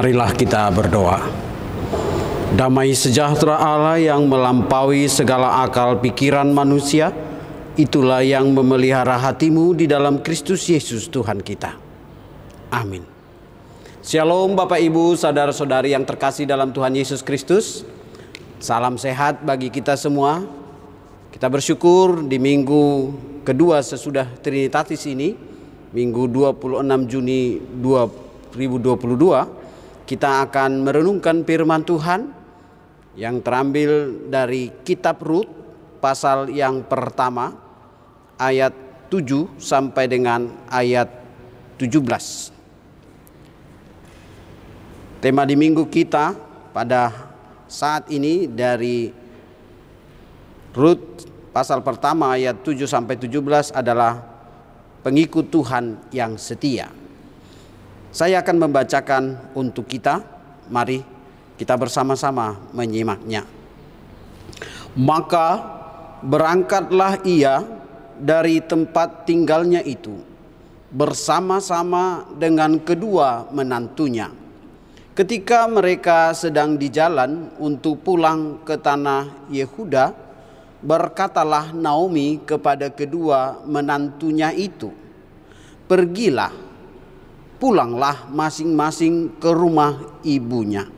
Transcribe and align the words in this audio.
Marilah 0.00 0.32
kita 0.32 0.64
berdoa. 0.72 1.28
Damai 2.56 2.96
sejahtera 2.96 3.60
Allah 3.60 4.00
yang 4.00 4.24
melampaui 4.32 5.04
segala 5.12 5.60
akal 5.60 6.00
pikiran 6.00 6.48
manusia, 6.56 7.12
itulah 7.76 8.24
yang 8.24 8.48
memelihara 8.48 9.20
hatimu 9.20 9.76
di 9.76 9.84
dalam 9.84 10.24
Kristus 10.24 10.64
Yesus 10.72 11.04
Tuhan 11.12 11.44
kita. 11.44 11.76
Amin. 12.72 13.04
Shalom 14.00 14.56
Bapak 14.56 14.80
Ibu, 14.80 15.20
saudara-saudari 15.20 15.92
yang 15.92 16.08
terkasih 16.08 16.48
dalam 16.48 16.72
Tuhan 16.72 16.96
Yesus 16.96 17.20
Kristus. 17.20 17.84
Salam 18.56 18.96
sehat 18.96 19.44
bagi 19.44 19.68
kita 19.68 20.00
semua. 20.00 20.48
Kita 21.28 21.44
bersyukur 21.52 22.24
di 22.24 22.40
minggu 22.40 23.12
kedua 23.44 23.84
sesudah 23.84 24.24
Trinitatis 24.40 25.04
ini, 25.04 25.36
minggu 25.92 26.24
26 26.24 27.04
Juni 27.04 27.60
2022, 27.84 29.59
kita 30.10 30.42
akan 30.50 30.82
merenungkan 30.82 31.46
firman 31.46 31.86
Tuhan 31.86 32.34
yang 33.14 33.38
terambil 33.46 34.26
dari 34.26 34.82
kitab 34.82 35.22
Rut 35.22 35.46
pasal 36.02 36.50
yang 36.50 36.82
pertama 36.82 37.54
ayat 38.34 38.74
7 39.06 39.54
sampai 39.62 40.10
dengan 40.10 40.50
ayat 40.66 41.06
17. 41.78 42.50
Tema 45.22 45.46
di 45.46 45.54
minggu 45.54 45.86
kita 45.86 46.34
pada 46.74 47.30
saat 47.70 48.10
ini 48.10 48.50
dari 48.50 49.14
Rut 50.74 51.22
pasal 51.54 51.86
pertama 51.86 52.34
ayat 52.34 52.66
7 52.66 52.82
sampai 52.82 53.14
17 53.14 53.70
adalah 53.78 54.26
pengikut 55.06 55.46
Tuhan 55.54 56.10
yang 56.10 56.34
setia. 56.34 56.99
Saya 58.10 58.42
akan 58.42 58.56
membacakan 58.66 59.54
untuk 59.54 59.86
kita. 59.86 60.18
Mari 60.66 61.02
kita 61.54 61.78
bersama-sama 61.78 62.58
menyimaknya. 62.74 63.46
Maka 64.98 65.48
berangkatlah 66.18 67.22
ia 67.22 67.62
dari 68.18 68.58
tempat 68.58 69.30
tinggalnya 69.30 69.78
itu 69.86 70.18
bersama-sama 70.90 72.26
dengan 72.34 72.82
kedua 72.82 73.46
menantunya. 73.54 74.26
Ketika 75.14 75.70
mereka 75.70 76.34
sedang 76.34 76.74
di 76.74 76.90
jalan 76.90 77.54
untuk 77.62 78.02
pulang 78.02 78.66
ke 78.66 78.74
tanah 78.74 79.46
Yehuda, 79.54 80.10
berkatalah 80.82 81.70
Naomi 81.70 82.42
kepada 82.42 82.90
kedua 82.90 83.62
menantunya 83.62 84.50
itu, 84.50 84.90
"Pergilah 85.86 86.69
pulanglah 87.60 88.26
masing-masing 88.32 89.36
ke 89.36 89.52
rumah 89.52 90.00
ibunya. 90.24 90.88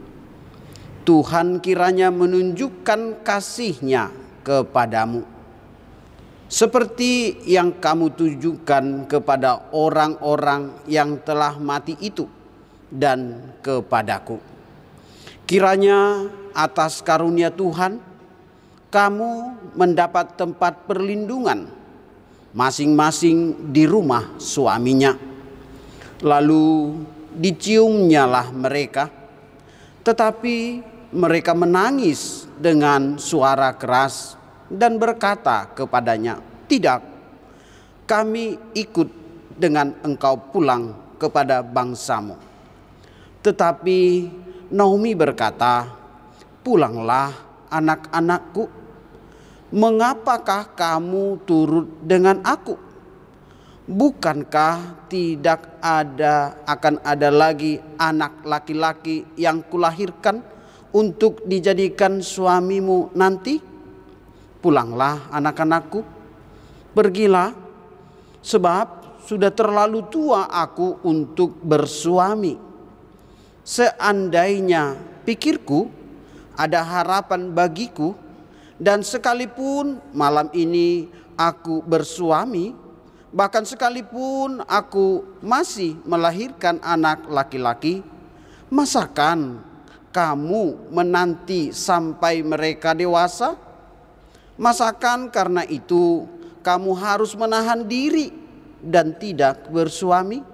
Tuhan 1.03 1.59
kiranya 1.59 2.15
menunjukkan 2.15 3.27
kasihnya 3.27 4.15
kepadamu. 4.47 5.27
Seperti 6.47 7.43
yang 7.49 7.83
kamu 7.83 8.15
tunjukkan 8.15 9.11
kepada 9.11 9.75
orang-orang 9.75 10.87
yang 10.87 11.19
telah 11.27 11.59
mati 11.59 11.99
itu 11.99 12.31
dan 12.87 13.51
kepadaku. 13.65 14.39
Kiranya 15.49 16.31
atas 16.55 17.03
karunia 17.03 17.51
Tuhan 17.51 17.99
kamu 18.93 19.31
mendapat 19.75 20.37
tempat 20.37 20.85
perlindungan 20.85 21.67
masing-masing 22.53 23.73
di 23.73 23.89
rumah 23.89 24.37
suaminya 24.37 25.32
lalu 26.23 26.95
diciumnyalah 27.35 28.55
mereka, 28.55 29.11
tetapi 30.07 30.81
mereka 31.13 31.53
menangis 31.53 32.47
dengan 32.57 33.19
suara 33.19 33.75
keras 33.77 34.39
dan 34.71 34.97
berkata 34.97 35.69
kepadanya, 35.75 36.41
"Tidak, 36.71 37.01
kami 38.09 38.57
ikut 38.73 39.09
dengan 39.59 39.93
engkau 40.07 40.39
pulang 40.55 40.95
kepada 41.19 41.61
bangsamu." 41.61 42.39
Tetapi 43.43 44.01
Naomi 44.73 45.13
berkata, 45.13 45.91
"Pulanglah, 46.63 47.35
anak-anakku. 47.69 48.71
Mengapakah 49.75 50.73
kamu 50.73 51.43
turut 51.45 51.89
dengan 52.01 52.41
aku?" 52.47 52.92
Bukankah 53.83 55.11
tidak 55.11 55.83
ada 55.83 56.55
akan 56.63 57.03
ada 57.03 57.35
lagi 57.35 57.83
anak 57.99 58.47
laki-laki 58.47 59.27
yang 59.35 59.59
kulahirkan 59.67 60.39
untuk 60.95 61.43
dijadikan 61.43 62.23
suamimu 62.23 63.11
nanti? 63.19 63.59
Pulanglah 64.63 65.27
anak-anakku, 65.35 65.99
pergilah 66.95 67.51
sebab 68.39 69.19
sudah 69.27 69.51
terlalu 69.51 70.07
tua 70.07 70.47
aku 70.47 71.03
untuk 71.03 71.59
bersuami. 71.59 72.55
Seandainya 73.67 74.95
pikirku 75.27 75.91
ada 76.55 76.87
harapan 76.87 77.51
bagiku 77.51 78.15
dan 78.79 79.03
sekalipun 79.03 79.99
malam 80.15 80.47
ini 80.55 81.11
aku 81.35 81.83
bersuami, 81.83 82.75
Bahkan 83.33 83.65
sekalipun 83.65 84.61
aku 84.69 85.41
masih 85.41 85.97
melahirkan 86.05 86.77
anak 86.85 87.25
laki-laki, 87.33 88.05
masakan 88.69 89.65
kamu 90.13 90.93
menanti 90.93 91.73
sampai 91.73 92.45
mereka 92.45 92.93
dewasa? 92.93 93.57
Masakan 94.61 95.33
karena 95.33 95.65
itu 95.65 96.29
kamu 96.61 96.93
harus 96.93 97.33
menahan 97.33 97.81
diri 97.89 98.29
dan 98.85 99.17
tidak 99.17 99.65
bersuami? 99.73 100.45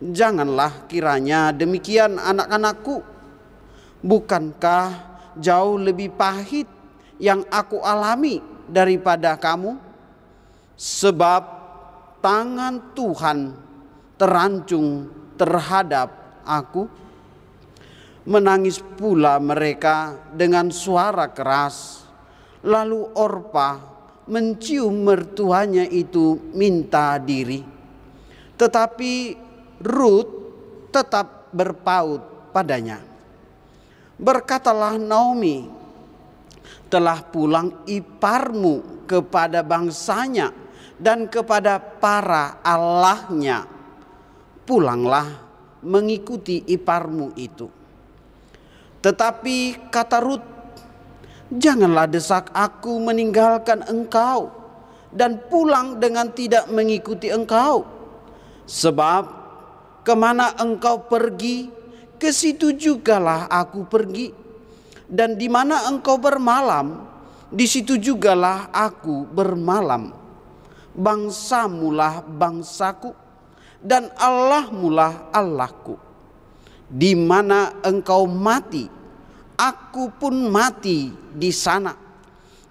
Janganlah 0.00 0.88
kiranya 0.88 1.52
demikian 1.52 2.16
anak-anakku. 2.16 3.04
Bukankah 4.00 4.96
jauh 5.36 5.76
lebih 5.76 6.08
pahit 6.16 6.68
yang 7.20 7.44
aku 7.52 7.84
alami 7.84 8.40
daripada 8.64 9.36
kamu? 9.36 9.76
Sebab 10.76 11.55
tangan 12.26 12.90
Tuhan 12.90 13.38
terancung 14.18 15.06
terhadap 15.38 16.42
aku. 16.42 16.90
Menangis 18.26 18.82
pula 18.82 19.38
mereka 19.38 20.18
dengan 20.34 20.74
suara 20.74 21.30
keras. 21.30 22.02
Lalu 22.66 23.14
Orpa 23.14 23.78
mencium 24.26 25.06
mertuanya 25.06 25.86
itu 25.86 26.34
minta 26.50 27.14
diri. 27.22 27.62
Tetapi 28.58 29.12
Ruth 29.86 30.32
tetap 30.90 31.54
berpaut 31.54 32.50
padanya. 32.50 32.98
Berkatalah 34.18 34.98
Naomi, 34.98 35.70
telah 36.90 37.22
pulang 37.22 37.86
iparmu 37.86 39.06
kepada 39.06 39.62
bangsanya 39.62 40.65
dan 40.96 41.28
kepada 41.28 41.78
para 41.78 42.60
allahnya. 42.64 43.68
Pulanglah 44.66 45.46
mengikuti 45.86 46.66
iparmu 46.66 47.38
itu. 47.38 47.70
Tetapi 48.98 49.86
kata 49.94 50.18
Rut, 50.18 50.42
janganlah 51.54 52.10
desak 52.10 52.50
aku 52.50 52.98
meninggalkan 52.98 53.86
engkau 53.86 54.50
dan 55.14 55.38
pulang 55.46 56.02
dengan 56.02 56.26
tidak 56.34 56.66
mengikuti 56.66 57.30
engkau. 57.30 57.86
Sebab 58.66 59.24
ke 60.02 60.14
mana 60.18 60.58
engkau 60.58 61.06
pergi, 61.06 61.70
ke 62.18 62.34
situ 62.34 62.74
jugalah 62.74 63.46
aku 63.46 63.86
pergi. 63.86 64.34
Dan 65.06 65.38
di 65.38 65.46
mana 65.46 65.86
engkau 65.86 66.18
bermalam, 66.18 67.06
di 67.46 67.62
situ 67.70 67.94
jugalah 67.94 68.74
aku 68.74 69.22
bermalam 69.30 70.25
bangsamulah 70.96 72.24
bangsaku 72.24 73.12
dan 73.84 74.08
Allahmulah 74.16 75.28
Allahku. 75.30 76.00
Di 76.88 77.12
mana 77.12 77.82
engkau 77.84 78.24
mati, 78.24 78.88
aku 79.58 80.10
pun 80.16 80.48
mati 80.48 81.12
di 81.12 81.52
sana. 81.52 81.92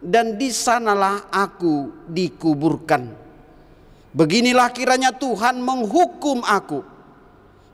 Dan 0.06 0.38
di 0.38 0.54
sanalah 0.54 1.34
aku 1.34 2.06
dikuburkan. 2.06 3.10
Beginilah 4.14 4.70
kiranya 4.70 5.10
Tuhan 5.12 5.60
menghukum 5.60 6.46
aku. 6.46 6.86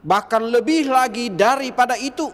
Bahkan 0.01 0.43
lebih 0.49 0.89
lagi 0.89 1.27
daripada 1.29 1.99
itu. 1.99 2.31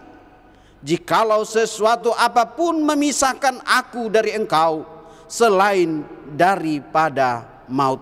Jikalau 0.78 1.42
sesuatu 1.42 2.14
apa 2.14 2.46
pun 2.46 2.78
memisahkan 2.78 3.58
aku 3.66 4.06
dari 4.06 4.38
engkau. 4.38 4.86
Selain 5.26 6.06
daripada 6.32 7.57
maut. 7.70 8.00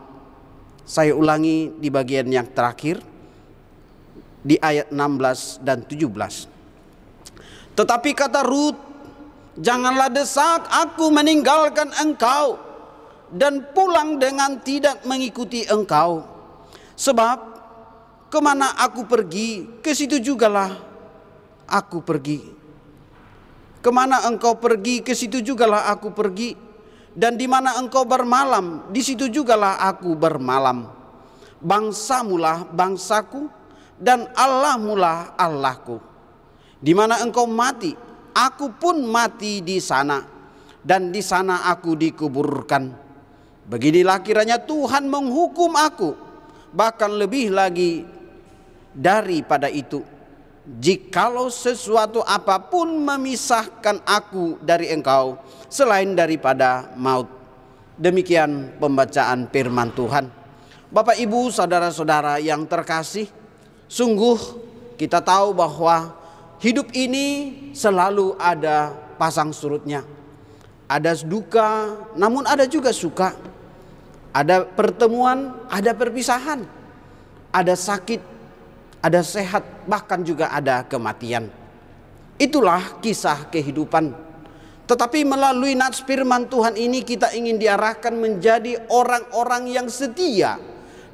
Saya 0.86 1.14
ulangi 1.14 1.74
di 1.76 1.90
bagian 1.90 2.30
yang 2.30 2.46
terakhir 2.46 3.02
di 4.46 4.54
ayat 4.62 4.94
16 4.94 5.66
dan 5.66 5.82
17. 5.82 6.46
Tetapi 7.74 8.10
kata 8.14 8.46
Rut, 8.46 8.78
janganlah 9.58 10.06
desak 10.08 10.64
aku 10.70 11.10
meninggalkan 11.10 11.90
engkau 11.98 12.56
dan 13.34 13.66
pulang 13.74 14.22
dengan 14.22 14.62
tidak 14.62 15.02
mengikuti 15.02 15.66
engkau. 15.66 16.22
Sebab 16.94 17.38
ke 18.30 18.38
mana 18.38 18.72
aku 18.78 19.04
pergi, 19.04 19.82
ke 19.82 19.90
situ 19.92 20.22
jugalah 20.22 20.72
aku 21.66 22.00
pergi. 22.00 22.40
Ke 23.82 23.90
mana 23.94 24.26
engkau 24.26 24.58
pergi, 24.58 25.02
ke 25.02 25.12
situ 25.12 25.42
jugalah 25.42 25.90
aku 25.90 26.10
pergi. 26.14 26.65
Dan 27.16 27.40
di 27.40 27.48
mana 27.48 27.80
engkau 27.80 28.04
bermalam, 28.04 28.92
di 28.92 29.00
situ 29.00 29.32
jugalah 29.32 29.80
aku 29.88 30.12
bermalam. 30.12 30.92
Bangsamulah 31.64 32.68
bangsaku, 32.68 33.48
dan 33.96 34.28
Allah 34.36 34.76
mula 34.76 35.32
Allahku. 35.40 35.96
Di 36.76 36.92
mana 36.92 37.24
engkau 37.24 37.48
mati, 37.48 37.96
aku 38.36 38.68
pun 38.76 39.00
mati 39.08 39.64
di 39.64 39.80
sana, 39.80 40.20
dan 40.84 41.08
di 41.08 41.24
sana 41.24 41.64
aku 41.72 41.96
dikuburkan. 41.96 42.92
Beginilah 43.64 44.20
kiranya 44.20 44.60
Tuhan 44.60 45.08
menghukum 45.08 45.72
aku, 45.72 46.12
bahkan 46.76 47.16
lebih 47.16 47.48
lagi 47.48 48.04
daripada 48.92 49.72
itu. 49.72 50.04
Jikalau 50.66 51.46
sesuatu 51.46 52.26
apa 52.26 52.58
pun 52.58 52.90
memisahkan 52.90 54.02
aku 54.02 54.58
dari 54.58 54.90
engkau 54.90 55.38
selain 55.70 56.10
daripada 56.18 56.90
maut. 56.98 57.30
Demikian 57.96 58.76
pembacaan 58.82 59.46
firman 59.48 59.94
Tuhan. 59.94 60.26
Bapak 60.90 61.16
Ibu, 61.16 61.48
saudara-saudara 61.54 62.42
yang 62.42 62.66
terkasih, 62.66 63.30
Sungguh 63.86 64.38
kita 64.98 65.22
tahu 65.22 65.54
bahwa 65.54 66.10
hidup 66.58 66.90
ini 66.90 67.54
selalu 67.70 68.34
ada 68.34 68.90
pasang 69.14 69.54
surutnya. 69.54 70.02
Ada 70.90 71.18
duka, 71.22 71.94
namun 72.18 72.46
ada 72.46 72.66
juga 72.66 72.90
suka. 72.90 73.34
Ada 74.34 74.66
pertemuan, 74.66 75.54
ada 75.70 75.94
perpisahan. 75.94 76.66
Ada 77.54 77.78
sakit, 77.78 78.20
ada 79.06 79.22
sehat, 79.22 79.86
bahkan 79.86 80.26
juga 80.26 80.50
ada 80.50 80.82
kematian. 80.82 81.46
Itulah 82.42 82.98
kisah 82.98 83.46
kehidupan. 83.54 84.10
Tetapi 84.86 85.22
melalui 85.22 85.78
nats 85.78 86.02
firman 86.02 86.50
Tuhan 86.50 86.74
ini 86.74 87.06
kita 87.06 87.30
ingin 87.38 87.58
diarahkan 87.58 88.14
menjadi 88.18 88.90
orang-orang 88.90 89.70
yang 89.70 89.86
setia 89.86 90.58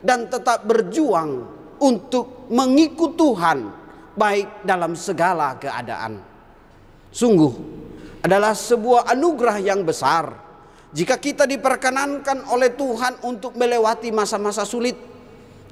dan 0.00 0.29
tetap 0.33 0.65
berjuang 0.65 1.44
untuk 1.81 2.49
mengikut 2.49 3.12
Tuhan 3.17 3.59
baik 4.17 4.65
dalam 4.65 4.97
segala 4.97 5.56
keadaan. 5.61 6.21
Sungguh 7.12 7.53
adalah 8.25 8.56
sebuah 8.56 9.09
anugerah 9.12 9.56
yang 9.61 9.85
besar 9.85 10.33
jika 10.93 11.17
kita 11.17 11.49
diperkenankan 11.49 12.53
oleh 12.53 12.77
Tuhan 12.77 13.25
untuk 13.25 13.56
melewati 13.56 14.12
masa-masa 14.12 14.69
sulit, 14.69 14.97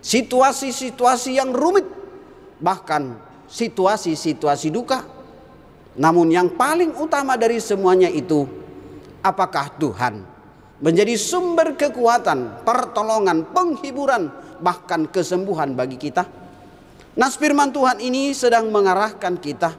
situasi-situasi 0.01 1.37
yang 1.37 1.53
rumit, 1.53 2.00
bahkan 2.61 3.19
situasi-situasi 3.51 4.71
duka. 4.71 5.03
Namun 5.99 6.31
yang 6.31 6.55
paling 6.55 6.95
utama 6.95 7.35
dari 7.35 7.59
semuanya 7.59 8.07
itu, 8.07 8.47
apakah 9.25 9.75
Tuhan 9.75 10.23
menjadi 10.81 11.15
sumber 11.19 11.77
kekuatan, 11.77 12.65
pertolongan, 12.65 13.53
penghiburan, 13.53 14.33
bahkan 14.65 15.05
kesembuhan 15.09 15.77
bagi 15.77 16.01
kita. 16.01 16.25
Nas 17.21 17.37
firman 17.37 17.69
Tuhan 17.75 18.01
ini 18.01 18.33
sedang 18.33 18.73
mengarahkan 18.73 19.37
kita 19.37 19.71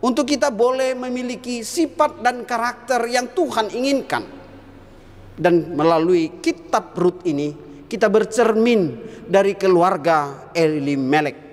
untuk 0.00 0.24
kita 0.24 0.48
boleh 0.48 0.96
memiliki 0.96 1.60
sifat 1.60 2.24
dan 2.24 2.48
karakter 2.48 3.04
yang 3.10 3.28
Tuhan 3.36 3.68
inginkan. 3.68 4.24
Dan 5.40 5.72
melalui 5.72 6.40
kitab 6.40 6.92
Rut 6.96 7.24
ini 7.24 7.52
kita 7.88 8.08
bercermin 8.08 8.96
dari 9.28 9.56
keluarga 9.56 10.48
Elimelek. 10.52 11.49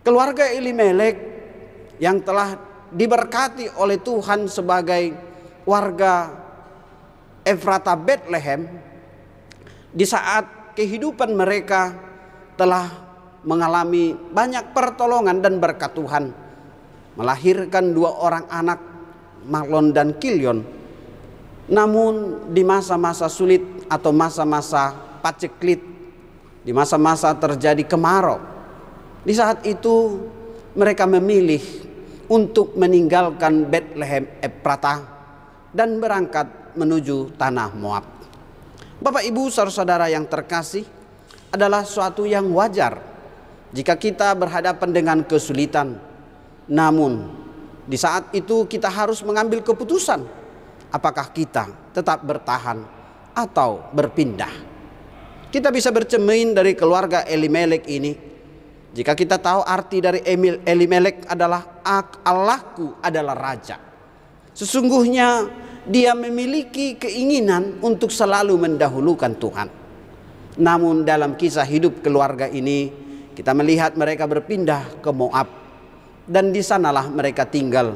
Keluarga 0.00 0.48
Elimelek 0.48 1.16
yang 2.00 2.24
telah 2.24 2.56
diberkati 2.88 3.68
oleh 3.76 4.00
Tuhan 4.00 4.48
sebagai 4.48 5.12
warga 5.68 6.32
Efrata 7.44 7.92
Bethlehem 8.00 8.64
di 9.92 10.04
saat 10.08 10.72
kehidupan 10.72 11.36
mereka 11.36 11.92
telah 12.56 12.88
mengalami 13.44 14.12
banyak 14.12 14.72
pertolongan 14.72 15.40
dan 15.40 15.60
berkat 15.60 15.92
Tuhan. 15.92 16.32
Melahirkan 17.20 17.92
dua 17.92 18.16
orang 18.16 18.48
anak, 18.48 18.80
Mahlon 19.44 19.92
dan 19.92 20.16
Kilion. 20.16 20.64
Namun 21.68 22.46
di 22.50 22.64
masa-masa 22.64 23.28
sulit 23.28 23.62
atau 23.86 24.10
masa-masa 24.10 24.96
paceklit, 25.20 25.84
di 26.64 26.72
masa-masa 26.72 27.30
terjadi 27.36 27.84
kemarau, 27.84 28.42
di 29.20 29.34
saat 29.36 29.64
itu 29.68 30.16
mereka 30.76 31.04
memilih 31.04 31.60
untuk 32.30 32.78
meninggalkan 32.78 33.66
Bethlehem 33.66 34.24
Epratah 34.38 35.02
dan 35.74 35.98
berangkat 35.98 36.46
menuju 36.78 37.34
tanah 37.34 37.74
Moab. 37.74 38.06
Bapak 39.00 39.24
Ibu 39.26 39.50
saudara-saudara 39.50 40.12
yang 40.12 40.28
terkasih 40.28 40.86
adalah 41.50 41.82
suatu 41.82 42.28
yang 42.28 42.46
wajar 42.54 43.00
jika 43.74 43.98
kita 43.98 44.30
berhadapan 44.38 44.90
dengan 44.94 45.18
kesulitan. 45.26 45.98
Namun 46.70 47.26
di 47.90 47.98
saat 47.98 48.30
itu 48.30 48.70
kita 48.70 48.86
harus 48.86 49.24
mengambil 49.26 49.64
keputusan 49.66 50.22
apakah 50.94 51.34
kita 51.34 51.66
tetap 51.90 52.22
bertahan 52.22 52.82
atau 53.34 53.90
berpindah. 53.90 54.70
Kita 55.50 55.74
bisa 55.74 55.90
bercermin 55.90 56.54
dari 56.54 56.78
keluarga 56.78 57.26
Elimelek 57.26 57.90
ini. 57.90 58.29
Jika 58.90 59.14
kita 59.14 59.38
tahu 59.38 59.62
arti 59.62 60.02
dari 60.02 60.20
Emil 60.26 60.66
Elimelek 60.66 61.30
adalah 61.30 61.78
Allahku 62.26 62.98
adalah 62.98 63.38
raja. 63.38 63.78
Sesungguhnya 64.50 65.46
dia 65.86 66.12
memiliki 66.18 66.98
keinginan 66.98 67.78
untuk 67.80 68.10
selalu 68.10 68.58
mendahulukan 68.58 69.32
Tuhan. 69.38 69.68
Namun 70.58 71.06
dalam 71.06 71.38
kisah 71.38 71.64
hidup 71.64 72.02
keluarga 72.02 72.50
ini 72.50 72.90
kita 73.32 73.54
melihat 73.54 73.94
mereka 73.94 74.26
berpindah 74.26 74.98
ke 74.98 75.10
Moab 75.14 75.46
dan 76.26 76.50
di 76.50 76.60
sanalah 76.60 77.06
mereka 77.06 77.46
tinggal 77.46 77.94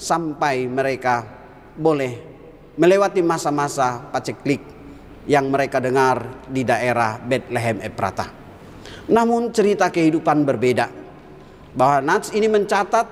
sampai 0.00 0.64
mereka 0.64 1.28
boleh 1.76 2.12
melewati 2.80 3.20
masa-masa 3.20 4.00
paceklik 4.08 4.64
yang 5.28 5.52
mereka 5.52 5.78
dengar 5.78 6.48
di 6.48 6.64
daerah 6.64 7.20
Bethlehem 7.20 7.84
Efrata. 7.84 8.41
Namun 9.10 9.50
cerita 9.50 9.90
kehidupan 9.90 10.46
berbeda. 10.46 10.86
Bahwa 11.72 12.04
Nats 12.04 12.30
ini 12.36 12.46
mencatat 12.46 13.06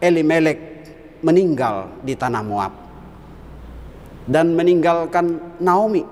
Elimelek 0.00 0.58
meninggal 1.24 2.00
di 2.04 2.12
tanah 2.16 2.42
Moab 2.44 2.72
dan 4.24 4.56
meninggalkan 4.56 5.56
Naomi 5.60 6.04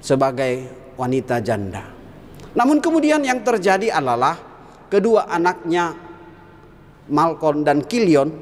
sebagai 0.00 0.64
wanita 0.96 1.40
janda. 1.44 1.84
Namun 2.56 2.80
kemudian 2.80 3.20
yang 3.24 3.44
terjadi 3.44 3.94
adalah 4.00 4.36
kedua 4.88 5.28
anaknya 5.28 5.92
Malkon 7.10 7.62
dan 7.62 7.84
Kilion, 7.84 8.32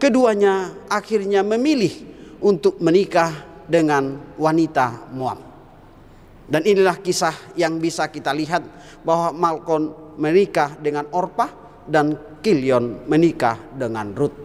keduanya 0.00 0.72
akhirnya 0.88 1.40
memilih 1.40 1.92
untuk 2.42 2.78
menikah 2.82 3.32
dengan 3.66 4.36
wanita 4.36 5.12
Moab. 5.14 5.45
Dan 6.46 6.62
inilah 6.62 7.02
kisah 7.02 7.58
yang 7.58 7.82
bisa 7.82 8.06
kita 8.06 8.30
lihat 8.30 8.62
bahwa 9.02 9.34
Malkon 9.34 10.14
menikah 10.14 10.78
dengan 10.78 11.10
Orpah 11.10 11.50
dan 11.86 12.14
Kilion 12.38 13.06
menikah 13.10 13.58
dengan 13.74 14.14
Ruth. 14.14 14.38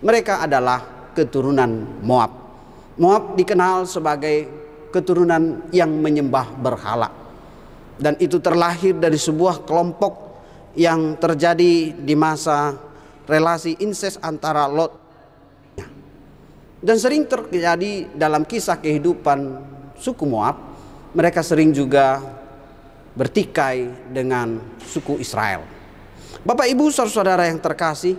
Mereka 0.00 0.46
adalah 0.46 1.10
keturunan 1.10 2.00
Moab. 2.06 2.30
Moab 3.02 3.34
dikenal 3.34 3.90
sebagai 3.90 4.46
keturunan 4.94 5.66
yang 5.74 5.90
menyembah 5.90 6.54
berhala. 6.54 7.10
Dan 7.98 8.14
itu 8.22 8.38
terlahir 8.38 8.96
dari 8.96 9.18
sebuah 9.18 9.66
kelompok 9.66 10.30
yang 10.78 11.18
terjadi 11.18 11.92
di 11.98 12.14
masa 12.14 12.78
relasi 13.26 13.74
incest 13.82 14.22
antara 14.22 14.70
Lot 14.70 15.00
dan 16.80 16.96
sering 16.96 17.28
terjadi 17.28 18.08
dalam 18.16 18.48
kisah 18.48 18.80
kehidupan 18.80 19.60
suku 20.00 20.24
Moab. 20.24 20.69
Mereka 21.10 21.42
sering 21.42 21.74
juga 21.74 22.22
bertikai 23.18 24.10
dengan 24.14 24.62
suku 24.78 25.18
Israel. 25.18 25.66
Bapak 26.46 26.70
Ibu 26.70 26.88
saudara-saudara 26.88 27.50
yang 27.50 27.58
terkasih, 27.58 28.14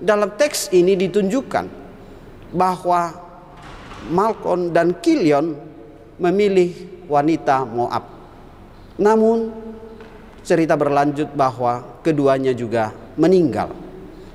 dalam 0.00 0.32
teks 0.34 0.72
ini 0.72 0.96
ditunjukkan 0.96 1.68
bahwa 2.56 3.12
Malkon 4.08 4.72
dan 4.72 4.96
Kilion 5.04 5.52
memilih 6.16 7.04
wanita 7.06 7.68
Moab. 7.68 8.08
Namun 8.96 9.52
cerita 10.40 10.74
berlanjut 10.80 11.36
bahwa 11.36 12.00
keduanya 12.00 12.56
juga 12.56 12.96
meninggal. 13.20 13.76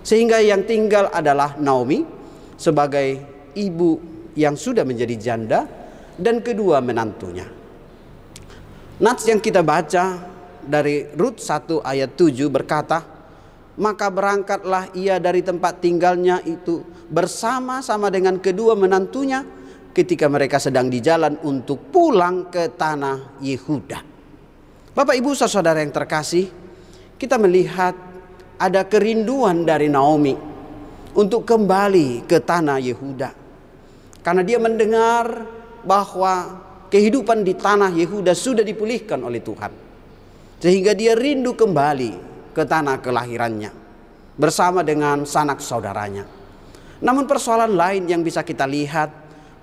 Sehingga 0.06 0.38
yang 0.38 0.62
tinggal 0.70 1.10
adalah 1.10 1.58
Naomi 1.58 2.06
sebagai 2.62 3.18
ibu 3.58 3.98
yang 4.38 4.54
sudah 4.54 4.86
menjadi 4.86 5.18
janda 5.18 5.66
dan 6.22 6.46
kedua 6.46 6.78
menantunya. 6.86 7.65
Nats 8.96 9.28
yang 9.28 9.44
kita 9.44 9.60
baca 9.60 10.24
dari 10.64 11.04
Rut 11.20 11.44
1 11.44 11.84
ayat 11.84 12.16
7 12.16 12.48
berkata, 12.48 13.04
maka 13.76 14.08
berangkatlah 14.08 14.88
ia 14.96 15.20
dari 15.20 15.44
tempat 15.44 15.84
tinggalnya 15.84 16.40
itu 16.48 16.80
bersama-sama 17.12 18.08
dengan 18.08 18.40
kedua 18.40 18.72
menantunya 18.72 19.44
ketika 19.92 20.32
mereka 20.32 20.64
sedang 20.64 20.88
di 20.88 21.04
jalan 21.04 21.36
untuk 21.44 21.92
pulang 21.92 22.48
ke 22.48 22.72
tanah 22.72 23.36
Yehuda. 23.44 24.00
Bapak 24.96 25.16
Ibu 25.20 25.36
saudara 25.36 25.84
yang 25.84 25.92
terkasih, 25.92 26.48
kita 27.20 27.36
melihat 27.36 28.00
ada 28.56 28.88
kerinduan 28.88 29.68
dari 29.68 29.92
Naomi 29.92 30.40
untuk 31.20 31.44
kembali 31.44 32.24
ke 32.24 32.40
tanah 32.40 32.80
Yehuda. 32.80 33.30
Karena 34.24 34.40
dia 34.40 34.56
mendengar 34.56 35.44
bahwa 35.84 36.64
kehidupan 36.90 37.42
di 37.46 37.54
tanah 37.58 37.94
Yehuda 37.94 38.34
sudah 38.34 38.62
dipulihkan 38.62 39.22
oleh 39.24 39.42
Tuhan. 39.42 39.72
Sehingga 40.60 40.98
dia 40.98 41.14
rindu 41.14 41.54
kembali 41.54 42.12
ke 42.56 42.64
tanah 42.64 43.04
kelahirannya 43.04 43.72
bersama 44.36 44.82
dengan 44.82 45.28
sanak 45.28 45.60
saudaranya. 45.60 46.26
Namun 47.04 47.28
persoalan 47.28 47.76
lain 47.76 48.08
yang 48.08 48.24
bisa 48.24 48.42
kita 48.42 48.64
lihat 48.64 49.12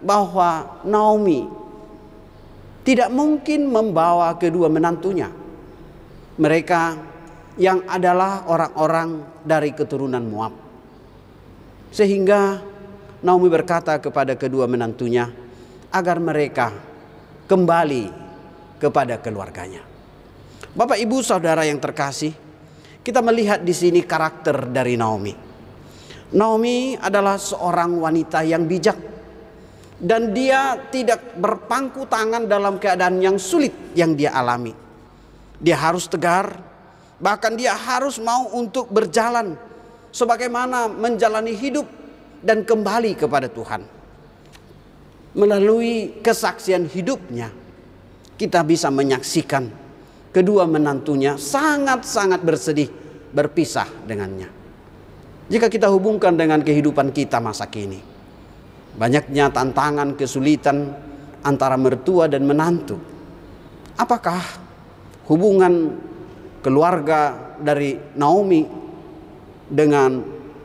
bahwa 0.05 0.83
Naomi 0.85 1.49
tidak 2.83 3.09
mungkin 3.09 3.71
membawa 3.71 4.35
kedua 4.37 4.69
menantunya. 4.69 5.31
Mereka 6.37 6.83
yang 7.61 7.85
adalah 7.89 8.49
orang-orang 8.49 9.43
dari 9.45 9.71
keturunan 9.77 10.25
Moab. 10.25 10.55
Sehingga 11.93 12.59
Naomi 13.23 13.49
berkata 13.53 14.01
kepada 14.01 14.35
kedua 14.35 14.65
menantunya 14.67 15.29
agar 15.93 16.17
mereka 16.19 16.92
kembali 17.53 18.05
kepada 18.81 19.21
keluarganya. 19.21 19.85
Bapak 20.73 20.97
Ibu 20.97 21.21
Saudara 21.21 21.69
yang 21.69 21.77
terkasih, 21.77 22.33
kita 23.05 23.21
melihat 23.21 23.61
di 23.61 23.77
sini 23.77 24.01
karakter 24.01 24.73
dari 24.73 24.97
Naomi. 24.97 25.37
Naomi 26.33 26.97
adalah 26.97 27.37
seorang 27.37 28.01
wanita 28.01 28.41
yang 28.41 28.65
bijak 28.65 28.97
dan 30.01 30.33
dia 30.33 30.81
tidak 30.89 31.37
berpangku 31.37 32.09
tangan 32.09 32.49
dalam 32.49 32.81
keadaan 32.81 33.21
yang 33.21 33.37
sulit 33.37 33.93
yang 33.93 34.17
dia 34.17 34.33
alami. 34.33 34.73
Dia 35.61 35.77
harus 35.77 36.09
tegar, 36.09 36.73
Bahkan 37.23 37.55
dia 37.55 37.79
harus 37.79 38.19
mau 38.19 38.51
untuk 38.51 38.91
berjalan 38.91 39.55
sebagaimana 40.11 40.91
menjalani 40.91 41.55
hidup 41.55 41.87
dan 42.43 42.67
kembali 42.67 43.15
kepada 43.15 43.47
Tuhan. 43.47 44.02
Melalui 45.33 46.21
kesaksian 46.21 46.85
hidupnya, 46.93 47.49
kita 48.37 48.61
bisa 48.69 48.93
menyaksikan 48.93 49.65
kedua 50.29 50.69
menantunya 50.69 51.41
sangat-sangat 51.41 52.41
bersedih 52.45 52.89
berpisah 53.33 53.89
dengannya. 54.05 54.49
Jika 55.49 55.73
kita 55.73 55.89
hubungkan 55.89 56.37
dengan 56.37 56.61
kehidupan 56.61 57.17
kita 57.17 57.41
masa 57.41 57.65
kini, 57.69 58.01
banyaknya 58.97 59.49
tantangan, 59.49 60.17
kesulitan 60.21 60.93
antara 61.41 61.81
mertua 61.81 62.29
dan 62.29 62.45
menantu. 62.45 63.01
Apakah 63.97 64.41
hubungan 65.29 65.97
keluarga 66.61 67.53
dari 67.61 67.97
Naomi 68.17 68.65
dengan 69.69 70.21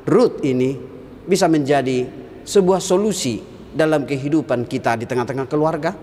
Ruth 0.07 0.43
ini 0.43 0.75
bisa 1.27 1.51
menjadi 1.51 2.07
sebuah 2.47 2.79
solusi 2.79 3.57
dalam 3.77 4.10
kehidupan 4.10 4.65
kita 4.65 4.98
di 4.98 5.05
tengah-tengah 5.05 5.46
keluarga. 5.46 5.93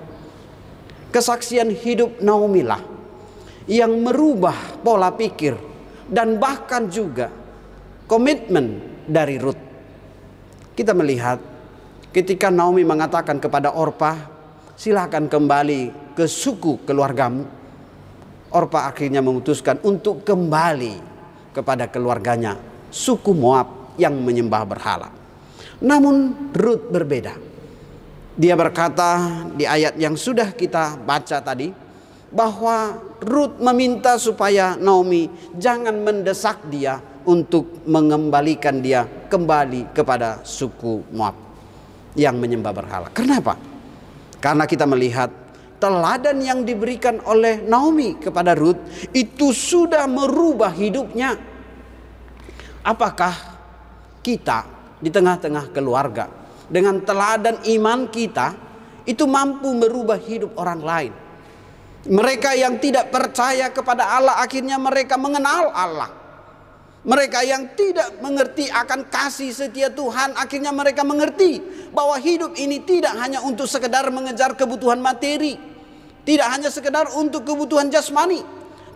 Kesaksian 1.11 1.71
hidup 1.75 2.23
Naomi 2.23 2.63
lah 2.63 2.79
yang 3.67 3.99
merubah 4.03 4.79
pola 4.83 5.11
pikir 5.15 5.59
dan 6.07 6.39
bahkan 6.39 6.87
juga 6.87 7.31
komitmen 8.07 8.79
dari 9.07 9.39
Ruth. 9.39 9.63
Kita 10.75 10.91
melihat 10.95 11.39
ketika 12.11 12.51
Naomi 12.51 12.83
mengatakan 12.83 13.39
kepada 13.39 13.75
Orpah, 13.75 14.19
silakan 14.75 15.31
kembali 15.31 16.15
ke 16.19 16.27
suku 16.27 16.83
keluargamu 16.83 17.65
Orpa 18.55 18.87
akhirnya 18.87 19.19
memutuskan 19.19 19.83
untuk 19.83 20.23
kembali 20.23 20.95
kepada 21.51 21.91
keluarganya, 21.91 22.55
suku 22.87 23.35
Moab 23.35 23.99
yang 23.99 24.15
menyembah 24.23 24.63
berhala. 24.63 25.11
Namun 25.83 26.51
Ruth 26.55 26.87
berbeda. 26.87 27.35
Dia 28.35 28.59
berkata 28.59 29.31
di 29.55 29.63
ayat 29.63 29.95
yang 29.95 30.19
sudah 30.19 30.51
kita 30.59 30.99
baca 30.99 31.39
tadi 31.39 31.71
bahwa 32.35 32.99
Ruth 33.23 33.63
meminta 33.63 34.19
supaya 34.19 34.75
Naomi 34.75 35.31
jangan 35.55 35.95
mendesak 36.03 36.67
dia 36.67 36.99
untuk 37.23 37.87
mengembalikan 37.87 38.83
dia 38.83 39.07
kembali 39.07 39.95
kepada 39.95 40.43
suku 40.43 41.07
Moab 41.15 41.39
yang 42.19 42.35
menyembah 42.43 42.75
berhala. 42.75 43.07
Kenapa? 43.15 43.55
Karena 44.43 44.67
kita 44.67 44.83
melihat 44.83 45.31
teladan 45.79 46.43
yang 46.43 46.67
diberikan 46.67 47.23
oleh 47.23 47.63
Naomi 47.63 48.19
kepada 48.19 48.59
Ruth 48.59 48.83
itu 49.15 49.55
sudah 49.55 50.11
merubah 50.11 50.75
hidupnya. 50.75 51.39
Apakah 52.83 53.35
kita 54.27 54.67
di 54.99 55.09
tengah-tengah 55.09 55.71
keluarga 55.71 56.44
dengan 56.69 57.01
teladan 57.05 57.61
iman 57.79 58.09
kita 58.09 58.57
itu 59.05 59.25
mampu 59.29 59.73
merubah 59.75 60.17
hidup 60.21 60.57
orang 60.57 60.81
lain? 60.81 61.13
Mereka 62.05 62.53
yang 62.57 62.77
tidak 62.81 63.09
percaya 63.09 63.73
kepada 63.73 64.17
Allah 64.17 64.37
akhirnya 64.41 64.77
mereka 64.77 65.17
mengenal 65.17 65.73
Allah. 65.73 66.11
Mereka 67.05 67.45
yang 67.45 67.77
tidak 67.77 68.17
mengerti 68.25 68.65
akan 68.73 69.13
kasih 69.13 69.53
setia 69.53 69.93
Tuhan 69.93 70.33
akhirnya 70.41 70.73
mereka 70.73 71.05
mengerti 71.05 71.61
bahwa 71.93 72.17
hidup 72.17 72.57
ini 72.57 72.81
tidak 72.81 73.13
hanya 73.21 73.45
untuk 73.45 73.69
sekedar 73.69 74.09
mengejar 74.09 74.57
kebutuhan 74.57 75.05
materi 75.05 75.75
tidak 76.25 76.49
hanya 76.49 76.73
sekedar 76.73 77.13
untuk 77.21 77.45
kebutuhan 77.45 77.93
jasmani, 77.93 78.41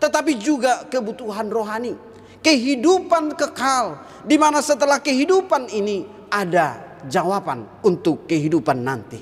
tetapi 0.00 0.40
juga 0.40 0.88
kebutuhan 0.88 1.52
rohani. 1.52 1.92
Kehidupan 2.40 3.36
kekal 3.36 4.00
di 4.24 4.40
mana 4.40 4.64
setelah 4.64 4.96
kehidupan 4.96 5.68
ini 5.68 6.08
ada 6.32 6.87
jawaban 7.06 7.84
untuk 7.86 8.26
kehidupan 8.26 8.82
nanti. 8.82 9.20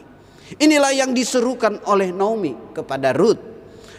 Inilah 0.57 0.95
yang 0.95 1.11
diserukan 1.11 1.83
oleh 1.91 2.15
Naomi 2.15 2.73
kepada 2.73 3.11
Ruth. 3.13 3.43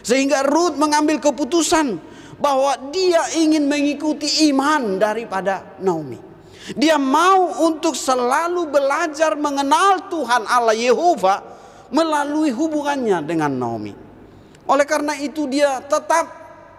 Sehingga 0.00 0.42
Ruth 0.48 0.80
mengambil 0.80 1.20
keputusan 1.20 2.00
bahwa 2.40 2.74
dia 2.88 3.20
ingin 3.36 3.68
mengikuti 3.68 4.48
iman 4.48 4.96
daripada 4.96 5.76
Naomi. 5.84 6.16
Dia 6.72 6.96
mau 6.96 7.64
untuk 7.64 7.96
selalu 7.96 8.68
belajar 8.68 9.36
mengenal 9.36 10.08
Tuhan 10.08 10.44
Allah 10.48 10.76
Yehova 10.76 11.40
melalui 11.88 12.52
hubungannya 12.52 13.24
dengan 13.24 13.52
Naomi. 13.52 13.92
Oleh 14.68 14.84
karena 14.84 15.16
itu 15.16 15.48
dia 15.48 15.80
tetap 15.80 16.28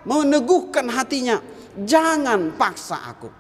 meneguhkan 0.06 0.86
hatinya, 0.94 1.42
jangan 1.86 2.54
paksa 2.54 3.02
aku. 3.10 3.39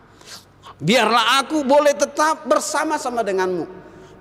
Biarlah 0.80 1.44
aku 1.44 1.68
boleh 1.68 1.92
tetap 1.92 2.48
bersama-sama 2.48 3.20
denganmu, 3.20 3.68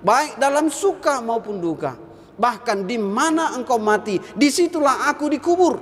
baik 0.03 0.35
dalam 0.35 0.67
suka 0.67 1.23
maupun 1.23 1.63
duka. 1.63 1.95
Bahkan 2.39 2.83
di 2.83 2.99
mana 2.99 3.55
engkau 3.55 3.79
mati, 3.79 4.19
di 4.19 4.47
situlah 4.51 5.07
aku 5.07 5.31
dikubur. 5.31 5.79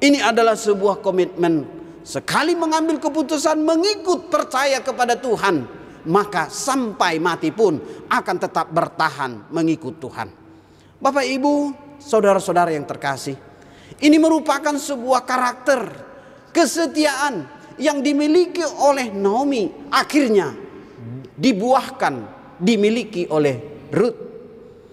Ini 0.00 0.20
adalah 0.20 0.56
sebuah 0.56 1.00
komitmen. 1.00 1.64
Sekali 2.04 2.52
mengambil 2.52 3.00
keputusan 3.00 3.60
mengikut 3.60 4.28
percaya 4.28 4.84
kepada 4.84 5.16
Tuhan, 5.16 5.64
maka 6.08 6.52
sampai 6.52 7.16
mati 7.16 7.48
pun 7.48 7.80
akan 8.08 8.36
tetap 8.36 8.68
bertahan 8.68 9.48
mengikut 9.48 9.96
Tuhan. 9.96 10.28
Bapak 11.00 11.24
Ibu, 11.24 11.54
saudara-saudara 12.02 12.74
yang 12.74 12.84
terkasih, 12.84 13.38
ini 14.02 14.16
merupakan 14.20 14.74
sebuah 14.76 15.24
karakter 15.24 15.80
kesetiaan 16.50 17.61
yang 17.82 17.98
dimiliki 17.98 18.62
oleh 18.62 19.10
Naomi 19.10 19.90
akhirnya 19.90 20.54
dibuahkan 21.34 22.14
dimiliki 22.62 23.26
oleh 23.26 23.58
Ruth. 23.90 24.20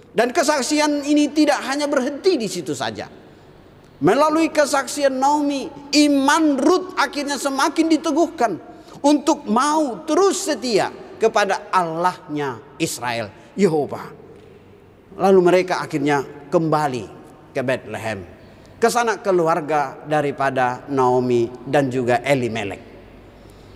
Dan 0.09 0.33
kesaksian 0.33 1.05
ini 1.05 1.29
tidak 1.29 1.61
hanya 1.69 1.85
berhenti 1.85 2.35
di 2.35 2.49
situ 2.49 2.73
saja. 2.73 3.05
Melalui 4.01 4.49
kesaksian 4.49 5.13
Naomi, 5.13 5.69
iman 5.93 6.57
Ruth 6.57 6.97
akhirnya 6.97 7.37
semakin 7.37 7.85
diteguhkan 7.93 8.57
untuk 9.05 9.45
mau 9.45 10.03
terus 10.09 10.49
setia 10.49 10.89
kepada 11.21 11.69
Allahnya 11.69 12.57
Israel, 12.81 13.29
Yehova. 13.53 14.07
Lalu 15.19 15.39
mereka 15.43 15.83
akhirnya 15.83 16.23
kembali 16.47 17.05
ke 17.51 17.61
Bethlehem. 17.61 18.38
Ke 18.79 18.87
sana 18.87 19.19
keluarga 19.19 19.99
daripada 20.07 20.87
Naomi 20.87 21.51
dan 21.67 21.91
juga 21.91 22.23
Elimelek. 22.23 22.81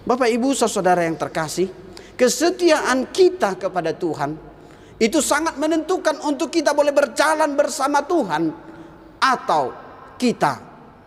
Bapak 0.07 0.31
Ibu 0.31 0.55
saudara 0.55 1.03
yang 1.03 1.19
terkasih, 1.19 1.83
Kesetiaan 2.13 3.09
kita 3.09 3.57
kepada 3.57 3.89
Tuhan 3.97 4.37
itu 5.01 5.17
sangat 5.17 5.57
menentukan 5.57 6.21
untuk 6.21 6.53
kita 6.53 6.77
boleh 6.77 6.93
berjalan 6.93 7.57
bersama 7.57 8.05
Tuhan 8.05 8.53
atau 9.17 9.73
kita 10.21 10.53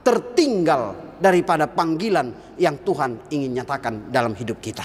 tertinggal 0.03 1.15
daripada 1.23 1.71
panggilan 1.71 2.59
yang 2.59 2.83
Tuhan 2.83 3.31
ingin 3.31 3.63
nyatakan 3.63 4.11
dalam 4.11 4.35
hidup 4.35 4.59
kita. 4.59 4.83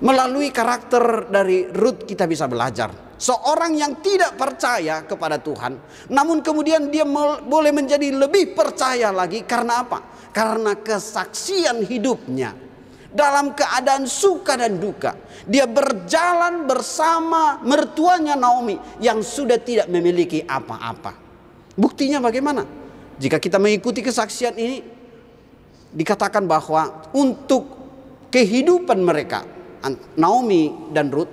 Melalui 0.00 0.48
karakter 0.48 1.28
dari 1.28 1.68
Ruth 1.68 2.08
kita 2.08 2.24
bisa 2.24 2.48
belajar. 2.48 2.88
Seorang 3.18 3.74
yang 3.74 3.98
tidak 3.98 4.38
percaya 4.38 5.02
kepada 5.02 5.42
Tuhan, 5.42 5.74
namun 6.06 6.38
kemudian 6.38 6.86
dia 6.86 7.02
boleh 7.42 7.74
menjadi 7.74 8.14
lebih 8.14 8.54
percaya 8.54 9.10
lagi 9.10 9.42
karena 9.42 9.82
apa? 9.82 10.30
Karena 10.30 10.78
kesaksian 10.78 11.82
hidupnya 11.82 12.54
dalam 13.10 13.58
keadaan 13.58 14.06
suka 14.06 14.54
dan 14.54 14.78
duka. 14.78 15.18
Dia 15.48 15.66
berjalan 15.66 16.68
bersama 16.68 17.58
mertuanya 17.66 18.38
Naomi 18.38 18.78
yang 19.02 19.24
sudah 19.24 19.58
tidak 19.58 19.90
memiliki 19.90 20.46
apa-apa. 20.46 21.16
Buktinya 21.74 22.22
bagaimana? 22.22 22.62
Jika 23.18 23.42
kita 23.42 23.58
mengikuti 23.58 23.98
kesaksian 23.98 24.54
ini, 24.54 24.78
dikatakan 25.90 26.46
bahwa 26.46 27.10
untuk 27.16 27.66
kehidupan 28.30 29.02
mereka, 29.02 29.42
Naomi 30.14 30.94
dan 30.94 31.10
Ruth, 31.10 31.32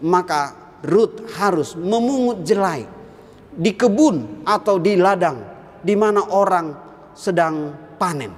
maka 0.00 0.65
Ruth 0.84 1.24
harus 1.40 1.72
memungut 1.78 2.44
jelai 2.44 2.84
di 3.56 3.72
kebun 3.72 4.44
atau 4.44 4.76
di 4.76 5.00
ladang 5.00 5.40
di 5.80 5.94
mana 5.96 6.20
orang 6.34 6.66
sedang 7.16 7.72
panen. 7.96 8.32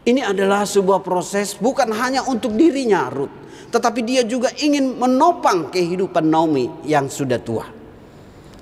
Ini 0.00 0.26
adalah 0.26 0.66
sebuah 0.66 1.04
proses 1.04 1.54
bukan 1.54 1.92
hanya 1.94 2.26
untuk 2.26 2.56
dirinya 2.58 3.06
Ruth, 3.12 3.70
tetapi 3.70 4.00
dia 4.02 4.26
juga 4.26 4.50
ingin 4.58 4.98
menopang 4.98 5.70
kehidupan 5.70 6.26
Naomi 6.26 6.82
yang 6.88 7.06
sudah 7.06 7.38
tua. 7.38 7.68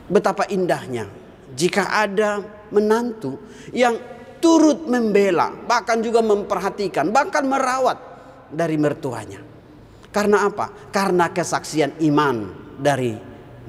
Betapa 0.08 0.44
indahnya 0.52 1.08
jika 1.56 1.88
ada 1.88 2.44
menantu 2.68 3.40
yang 3.72 3.96
turut 4.38 4.86
membela, 4.86 5.50
bahkan 5.66 5.98
juga 6.04 6.20
memperhatikan, 6.20 7.10
bahkan 7.10 7.48
merawat 7.48 7.98
dari 8.52 8.76
mertuanya. 8.76 9.47
Karena 10.18 10.50
apa? 10.50 10.90
Karena 10.90 11.30
kesaksian 11.30 12.02
iman 12.10 12.50
dari 12.74 13.14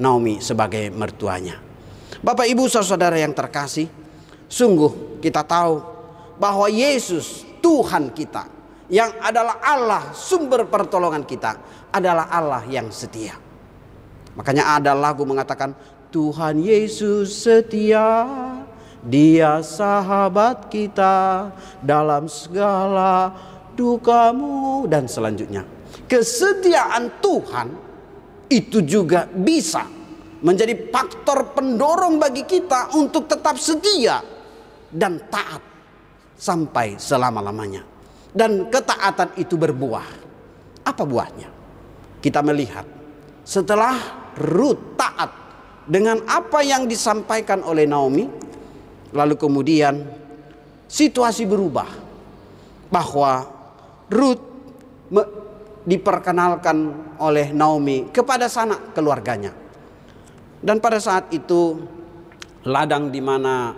Naomi 0.01 0.41
sebagai 0.41 0.89
mertuanya. 0.89 1.62
Bapak 2.25 2.50
Ibu 2.50 2.65
saudara 2.65 3.22
yang 3.22 3.38
terkasih, 3.38 3.86
sungguh 4.50 5.22
kita 5.22 5.46
tahu 5.46 5.77
bahwa 6.41 6.65
Yesus 6.65 7.46
Tuhan 7.62 8.10
kita 8.18 8.50
yang 8.89 9.13
adalah 9.22 9.62
Allah 9.62 10.10
sumber 10.18 10.65
pertolongan 10.65 11.22
kita 11.22 11.53
adalah 11.94 12.25
Allah 12.34 12.65
yang 12.65 12.89
setia. 12.89 13.38
Makanya 14.34 14.74
ada 14.82 14.98
lagu 14.98 15.22
mengatakan 15.29 15.77
Tuhan 16.10 16.65
Yesus 16.65 17.46
setia 17.46 18.25
dia 19.06 19.62
sahabat 19.62 20.74
kita 20.74 21.53
dalam 21.86 22.25
segala 22.25 23.38
dukamu 23.77 24.89
dan 24.89 25.06
selanjutnya. 25.06 25.77
Kesetiaan 26.10 27.22
Tuhan 27.22 27.68
itu 28.50 28.82
juga 28.82 29.30
bisa 29.30 29.86
menjadi 30.42 30.89
faktor 30.89 31.54
pendorong 31.54 32.18
bagi 32.18 32.50
kita 32.50 32.98
untuk 32.98 33.30
tetap 33.30 33.62
setia 33.62 34.18
dan 34.89 35.22
taat 35.30 35.62
sampai 36.34 36.98
selama-lamanya. 36.98 37.86
Dan 38.34 38.74
ketaatan 38.74 39.38
itu 39.38 39.54
berbuah. 39.54 40.08
Apa 40.82 41.06
buahnya? 41.06 41.50
Kita 42.18 42.42
melihat 42.42 42.89
setelah 43.46 43.94
Ruth 44.33 44.98
taat 44.98 45.29
dengan 45.86 46.25
apa 46.25 46.66
yang 46.66 46.90
disampaikan 46.90 47.62
oleh 47.62 47.86
Naomi, 47.86 48.25
lalu 49.14 49.36
kemudian 49.38 50.05
situasi 50.90 51.46
berubah 51.46 51.90
bahwa 52.90 53.46
Ruth 54.10 54.44
diperkenalkan 55.83 56.77
oleh 57.20 57.51
Naomi 57.55 58.11
kepada 58.11 58.51
sanak 58.51 58.92
keluarganya. 58.96 59.55
Dan 60.59 60.83
pada 60.83 61.00
saat 61.00 61.31
itu 61.31 61.79
ladang 62.68 63.07
di 63.07 63.24
mana 63.24 63.72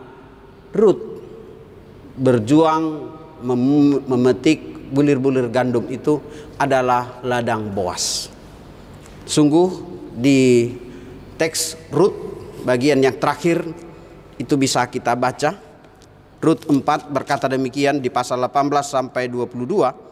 Ruth 0.73 1.03
berjuang 2.17 2.83
mem 3.45 3.61
memetik 4.05 4.89
bulir-bulir 4.91 5.47
gandum 5.47 5.87
itu 5.87 6.19
adalah 6.57 7.21
ladang 7.23 7.71
Boas. 7.71 8.27
Sungguh 9.23 9.69
di 10.17 10.73
teks 11.39 11.77
Rut 11.93 12.13
bagian 12.67 12.99
yang 12.99 13.15
terakhir 13.15 13.63
itu 14.41 14.53
bisa 14.57 14.85
kita 14.89 15.13
baca. 15.13 15.55
Rut 16.41 16.65
4 16.65 17.13
berkata 17.13 17.45
demikian 17.45 18.01
di 18.01 18.09
pasal 18.09 18.41
18 18.41 18.81
sampai 18.81 19.29
22. 19.29 20.10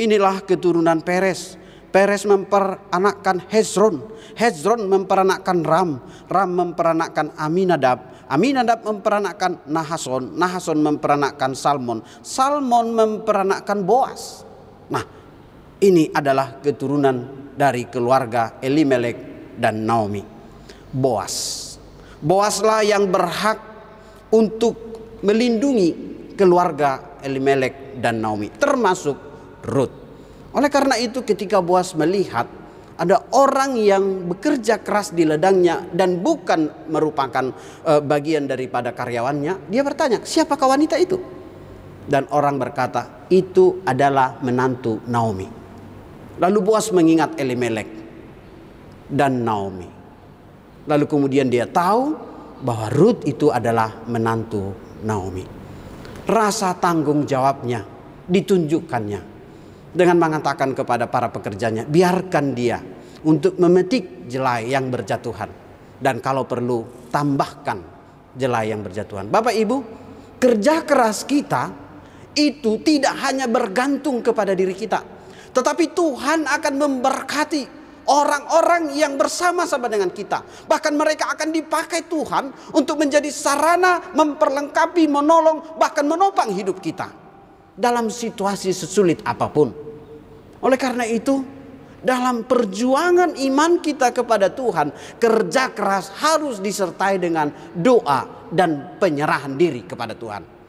Inilah 0.00 0.40
keturunan 0.48 1.04
Peres. 1.04 1.60
Peres 1.92 2.24
memperanakkan 2.24 3.44
Hezron. 3.52 4.00
Hezron 4.32 4.88
memperanakkan 4.88 5.60
Ram. 5.60 6.00
Ram 6.32 6.50
memperanakkan 6.56 7.36
Aminadab. 7.36 8.10
Aminadab 8.30 8.86
memperanakkan 8.86 9.66
Nahason, 9.66 10.38
Nahason 10.38 10.78
memperanakkan 10.78 11.50
Salmon, 11.50 11.98
Salmon 12.22 12.94
memperanakkan 12.94 13.82
Boas. 13.82 14.46
Nah, 14.86 15.02
ini 15.82 16.06
adalah 16.14 16.62
keturunan 16.62 17.50
dari 17.58 17.90
keluarga 17.90 18.62
Elimelek 18.62 19.50
dan 19.58 19.82
Naomi. 19.82 20.22
Boas. 20.94 21.58
Boaslah 22.22 22.86
yang 22.86 23.10
berhak 23.10 23.58
untuk 24.30 24.78
melindungi 25.26 25.90
keluarga 26.38 27.18
Elimelek 27.26 27.98
dan 27.98 28.22
Naomi, 28.22 28.46
termasuk 28.54 29.29
Ruth. 29.64 29.94
Oleh 30.50 30.70
karena 30.72 30.98
itu 30.98 31.22
ketika 31.22 31.62
Boas 31.62 31.94
melihat 31.94 32.50
ada 33.00 33.16
orang 33.32 33.80
yang 33.80 34.28
bekerja 34.28 34.84
keras 34.84 35.16
di 35.16 35.24
ladangnya 35.24 35.88
dan 35.88 36.20
bukan 36.20 36.90
merupakan 36.92 37.48
uh, 37.86 38.02
bagian 38.04 38.44
daripada 38.44 38.92
karyawannya, 38.92 39.72
dia 39.72 39.82
bertanya, 39.86 40.20
"Siapakah 40.20 40.76
wanita 40.76 41.00
itu?" 41.00 41.16
Dan 42.04 42.28
orang 42.34 42.60
berkata, 42.60 43.24
"Itu 43.32 43.80
adalah 43.88 44.36
menantu 44.44 45.00
Naomi." 45.08 45.48
Lalu 46.40 46.58
Boas 46.60 46.92
mengingat 46.92 47.40
Elimelek 47.40 47.88
dan 49.08 49.44
Naomi. 49.46 49.88
Lalu 50.84 51.04
kemudian 51.08 51.48
dia 51.48 51.68
tahu 51.68 52.16
bahwa 52.60 52.92
Ruth 52.92 53.24
itu 53.24 53.48
adalah 53.48 54.02
menantu 54.08 54.76
Naomi. 55.04 55.44
Rasa 56.28 56.76
tanggung 56.76 57.24
jawabnya 57.24 57.84
ditunjukkannya 58.28 59.29
dengan 59.90 60.16
mengatakan 60.22 60.70
kepada 60.72 61.10
para 61.10 61.28
pekerjanya, 61.28 61.82
biarkan 61.82 62.54
dia 62.54 62.78
untuk 63.26 63.58
memetik 63.58 64.30
jelai 64.30 64.70
yang 64.70 64.88
berjatuhan. 64.88 65.50
Dan 66.00 66.22
kalau 66.24 66.48
perlu, 66.48 67.10
tambahkan 67.12 67.78
jelai 68.38 68.72
yang 68.72 68.80
berjatuhan. 68.80 69.28
Bapak 69.28 69.52
Ibu, 69.52 69.76
kerja 70.40 70.86
keras 70.86 71.26
kita 71.28 71.68
itu 72.32 72.80
tidak 72.80 73.18
hanya 73.26 73.50
bergantung 73.50 74.24
kepada 74.24 74.56
diri 74.56 74.72
kita. 74.72 75.02
Tetapi 75.50 75.84
Tuhan 75.92 76.46
akan 76.46 76.74
memberkati 76.78 77.62
orang-orang 78.06 78.96
yang 78.96 79.18
bersama-sama 79.18 79.90
dengan 79.90 80.08
kita. 80.08 80.40
Bahkan 80.64 80.94
mereka 80.94 81.34
akan 81.34 81.50
dipakai 81.50 82.06
Tuhan 82.06 82.72
untuk 82.72 82.96
menjadi 82.96 83.28
sarana 83.28 84.14
memperlengkapi, 84.14 85.10
menolong, 85.10 85.76
bahkan 85.76 86.06
menopang 86.06 86.54
hidup 86.54 86.78
kita 86.78 87.19
dalam 87.80 88.12
situasi 88.12 88.76
sesulit 88.76 89.24
apa 89.24 89.48
pun. 89.48 89.72
Oleh 90.60 90.76
karena 90.76 91.08
itu, 91.08 91.40
dalam 92.04 92.44
perjuangan 92.44 93.32
iman 93.32 93.80
kita 93.80 94.12
kepada 94.12 94.52
Tuhan, 94.52 94.92
kerja 95.16 95.72
keras 95.72 96.12
harus 96.20 96.60
disertai 96.60 97.16
dengan 97.16 97.48
doa 97.72 98.48
dan 98.52 99.00
penyerahan 99.00 99.56
diri 99.56 99.88
kepada 99.88 100.12
Tuhan. 100.12 100.59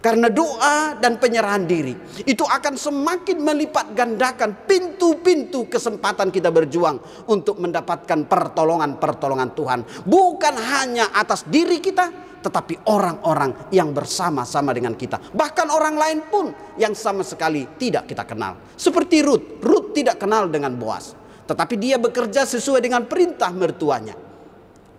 Karena 0.00 0.32
doa 0.32 0.96
dan 0.96 1.20
penyerahan 1.20 1.68
diri 1.68 1.92
itu 2.24 2.40
akan 2.40 2.72
semakin 2.72 3.36
melipat 3.36 3.92
gandakan 3.92 4.64
pintu-pintu 4.64 5.68
kesempatan 5.68 6.32
kita 6.32 6.48
berjuang 6.48 7.28
untuk 7.28 7.60
mendapatkan 7.60 8.24
pertolongan-pertolongan 8.24 9.52
Tuhan. 9.52 9.80
Bukan 10.08 10.56
hanya 10.56 11.12
atas 11.12 11.44
diri 11.44 11.84
kita, 11.84 12.08
tetapi 12.40 12.88
orang-orang 12.88 13.68
yang 13.68 13.92
bersama-sama 13.92 14.72
dengan 14.72 14.96
kita. 14.96 15.20
Bahkan 15.36 15.68
orang 15.68 15.92
lain 16.00 16.18
pun 16.32 16.48
yang 16.80 16.96
sama 16.96 17.20
sekali 17.20 17.68
tidak 17.76 18.08
kita 18.08 18.24
kenal. 18.24 18.56
Seperti 18.80 19.20
Ruth, 19.20 19.60
Ruth 19.60 19.92
tidak 19.92 20.16
kenal 20.16 20.48
dengan 20.48 20.80
Boas, 20.80 21.12
tetapi 21.44 21.76
dia 21.76 22.00
bekerja 22.00 22.48
sesuai 22.48 22.80
dengan 22.80 23.04
perintah 23.04 23.52
mertuanya. 23.52 24.16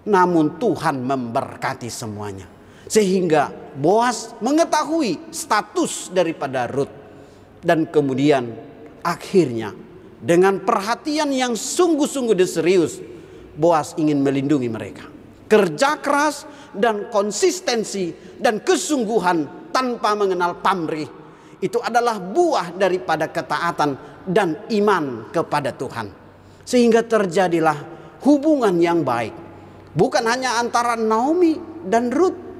Namun 0.05 0.61
Tuhan 0.61 1.01
memberkati 1.01 1.89
semuanya. 1.89 2.61
Sehingga 2.91 3.63
Boas 3.71 4.36
mengetahui 4.43 5.32
status 5.32 6.12
daripada 6.12 6.67
Ruth 6.67 6.91
dan 7.63 7.88
kemudian 7.88 8.51
akhirnya 8.99 9.71
dengan 10.19 10.60
perhatian 10.60 11.32
yang 11.32 11.56
sungguh-sungguh 11.56 12.36
serius, 12.43 12.99
Boas 13.56 13.95
ingin 13.95 14.19
melindungi 14.19 14.67
mereka. 14.67 15.08
Kerja 15.47 16.04
keras 16.04 16.43
dan 16.75 17.08
konsistensi 17.08 18.12
dan 18.36 18.60
kesungguhan 18.60 19.71
tanpa 19.71 20.12
mengenal 20.12 20.60
pamrih 20.60 21.08
itu 21.63 21.80
adalah 21.80 22.19
buah 22.19 22.75
daripada 22.75 23.32
ketaatan 23.32 23.95
dan 24.27 24.67
iman 24.67 25.32
kepada 25.32 25.71
Tuhan. 25.71 26.12
Sehingga 26.67 27.08
terjadilah 27.08 27.80
hubungan 28.27 28.75
yang 28.84 28.99
baik. 28.99 29.32
Bukan 29.95 30.27
hanya 30.27 30.60
antara 30.60 30.99
Naomi 30.99 31.56
dan 31.88 32.12
Ruth 32.12 32.50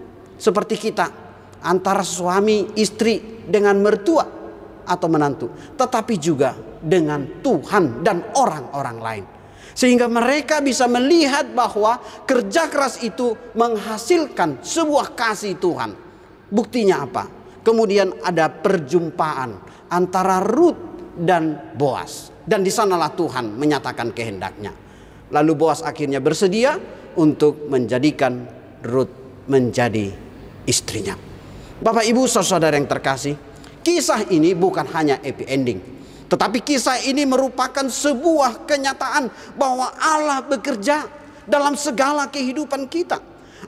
seperti 0.42 0.90
kita, 0.90 1.06
antara 1.62 2.02
suami 2.02 2.74
istri 2.74 3.46
dengan 3.46 3.78
mertua 3.78 4.26
atau 4.82 5.06
menantu, 5.06 5.78
tetapi 5.78 6.18
juga 6.18 6.58
dengan 6.82 7.46
Tuhan 7.46 8.02
dan 8.02 8.34
orang-orang 8.34 8.98
lain. 8.98 9.26
Sehingga 9.78 10.10
mereka 10.10 10.60
bisa 10.60 10.90
melihat 10.90 11.54
bahwa 11.54 12.02
kerja 12.26 12.68
keras 12.74 13.06
itu 13.06 13.38
menghasilkan 13.54 14.66
sebuah 14.66 15.14
kasih 15.14 15.62
Tuhan. 15.62 15.94
Buktinya 16.50 17.06
apa? 17.06 17.30
Kemudian 17.62 18.18
ada 18.26 18.50
perjumpaan 18.50 19.62
antara 19.94 20.42
Ruth 20.42 21.14
dan 21.14 21.72
Boas. 21.78 22.34
Dan 22.42 22.66
di 22.66 22.74
sanalah 22.74 23.14
Tuhan 23.14 23.54
menyatakan 23.56 24.12
kehendaknya. 24.12 24.74
Lalu 25.32 25.54
Boas 25.54 25.86
akhirnya 25.86 26.20
bersedia 26.20 26.76
untuk 27.16 27.70
menjadikan 27.70 28.44
Ruth 28.84 29.22
menjadi 29.48 30.31
istrinya. 30.66 31.18
Bapak 31.82 32.06
Ibu 32.06 32.30
saudara 32.30 32.78
yang 32.78 32.86
terkasih, 32.86 33.34
kisah 33.82 34.30
ini 34.30 34.54
bukan 34.54 34.86
hanya 34.94 35.18
happy 35.18 35.46
ending. 35.50 35.80
Tetapi 36.30 36.64
kisah 36.64 37.04
ini 37.04 37.28
merupakan 37.28 37.84
sebuah 37.84 38.64
kenyataan 38.64 39.28
bahwa 39.60 39.92
Allah 40.00 40.40
bekerja 40.46 41.04
dalam 41.50 41.76
segala 41.76 42.30
kehidupan 42.32 42.88
kita. 42.88 43.20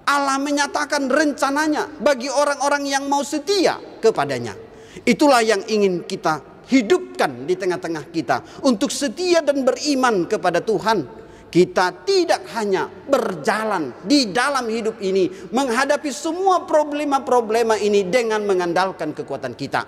Allah 0.07 0.39
menyatakan 0.39 1.11
rencananya 1.11 1.89
bagi 1.99 2.31
orang-orang 2.31 2.87
yang 2.87 3.03
mau 3.09 3.21
setia 3.21 3.77
kepadanya. 3.99 4.55
Itulah 5.03 5.43
yang 5.43 5.59
ingin 5.67 6.07
kita 6.07 6.39
hidupkan 6.71 7.43
di 7.43 7.59
tengah-tengah 7.59 8.07
kita 8.13 8.63
untuk 8.63 8.89
setia 8.93 9.43
dan 9.43 9.67
beriman 9.67 10.23
kepada 10.29 10.63
Tuhan 10.63 11.22
kita 11.53 12.01
tidak 12.01 12.49
hanya 12.57 12.89
berjalan 12.89 13.93
di 14.01 14.33
dalam 14.33 14.65
hidup 14.65 14.97
ini 14.97 15.29
menghadapi 15.53 16.09
semua 16.09 16.65
problema-problema 16.65 17.77
ini 17.77 18.09
dengan 18.09 18.41
mengandalkan 18.41 19.13
kekuatan 19.13 19.53
kita. 19.53 19.85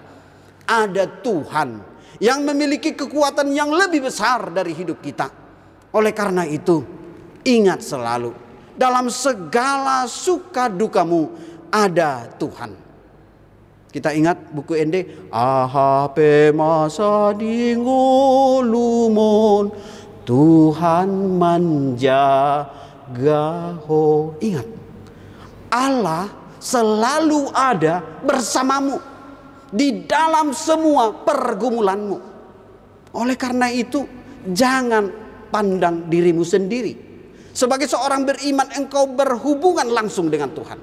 Ada 0.69 1.25
Tuhan 1.25 1.81
yang 2.21 2.45
memiliki 2.45 2.93
kekuatan 2.93 3.49
yang 3.49 3.73
lebih 3.73 4.05
besar 4.05 4.53
dari 4.53 4.77
hidup 4.77 5.01
kita. 5.01 5.25
Oleh 5.89 6.13
karena 6.13 6.45
itu, 6.45 6.85
ingat 7.41 7.81
selalu 7.81 8.37
dalam 8.77 9.09
segala 9.09 10.05
suka 10.05 10.69
dukamu 10.69 11.33
ada 11.73 12.29
Tuhan. 12.37 12.85
Kita 13.89 14.13
ingat 14.13 14.53
buku 14.53 14.77
Ende, 14.77 15.31
Ahape 15.33 16.53
masa 16.53 17.33
dingulumon 17.33 17.95
Tuhan 20.25 21.37
menjagamu. 21.37 22.03
Ingat, 24.41 24.67
Allah 25.69 26.33
selalu 26.57 27.53
ada 27.53 28.01
bersamamu 28.25 28.97
di 29.69 30.03
dalam 30.09 30.49
semua 30.49 31.13
pergumulanmu. 31.13 32.17
Oleh 33.13 33.37
karena 33.37 33.69
itu, 33.69 34.09
jangan 34.49 35.13
pandang 35.53 36.09
dirimu 36.09 36.41
sendiri. 36.41 36.97
Sebagai 37.55 37.87
seorang 37.87 38.27
beriman, 38.27 38.67
engkau 38.75 39.07
berhubungan 39.07 39.87
langsung 39.87 40.27
dengan 40.27 40.51
Tuhan. 40.51 40.81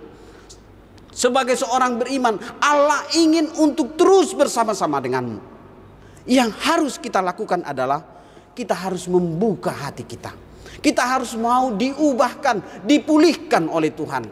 Sebagai 1.13 1.61
seorang 1.61 2.01
beriman, 2.01 2.41
Allah 2.57 3.05
ingin 3.13 3.53
untuk 3.61 4.01
terus 4.01 4.33
bersama-sama 4.33 4.97
denganmu. 4.97 5.37
Yang 6.25 6.51
harus 6.65 6.97
kita 6.97 7.21
lakukan 7.21 7.61
adalah 7.69 8.22
kita 8.53 8.77
harus 8.77 9.09
membuka 9.09 9.73
hati 9.73 10.05
kita. 10.05 10.33
Kita 10.83 11.05
harus 11.05 11.37
mau 11.37 11.71
diubahkan, 11.73 12.85
dipulihkan 12.89 13.69
oleh 13.69 13.93
Tuhan. 13.93 14.25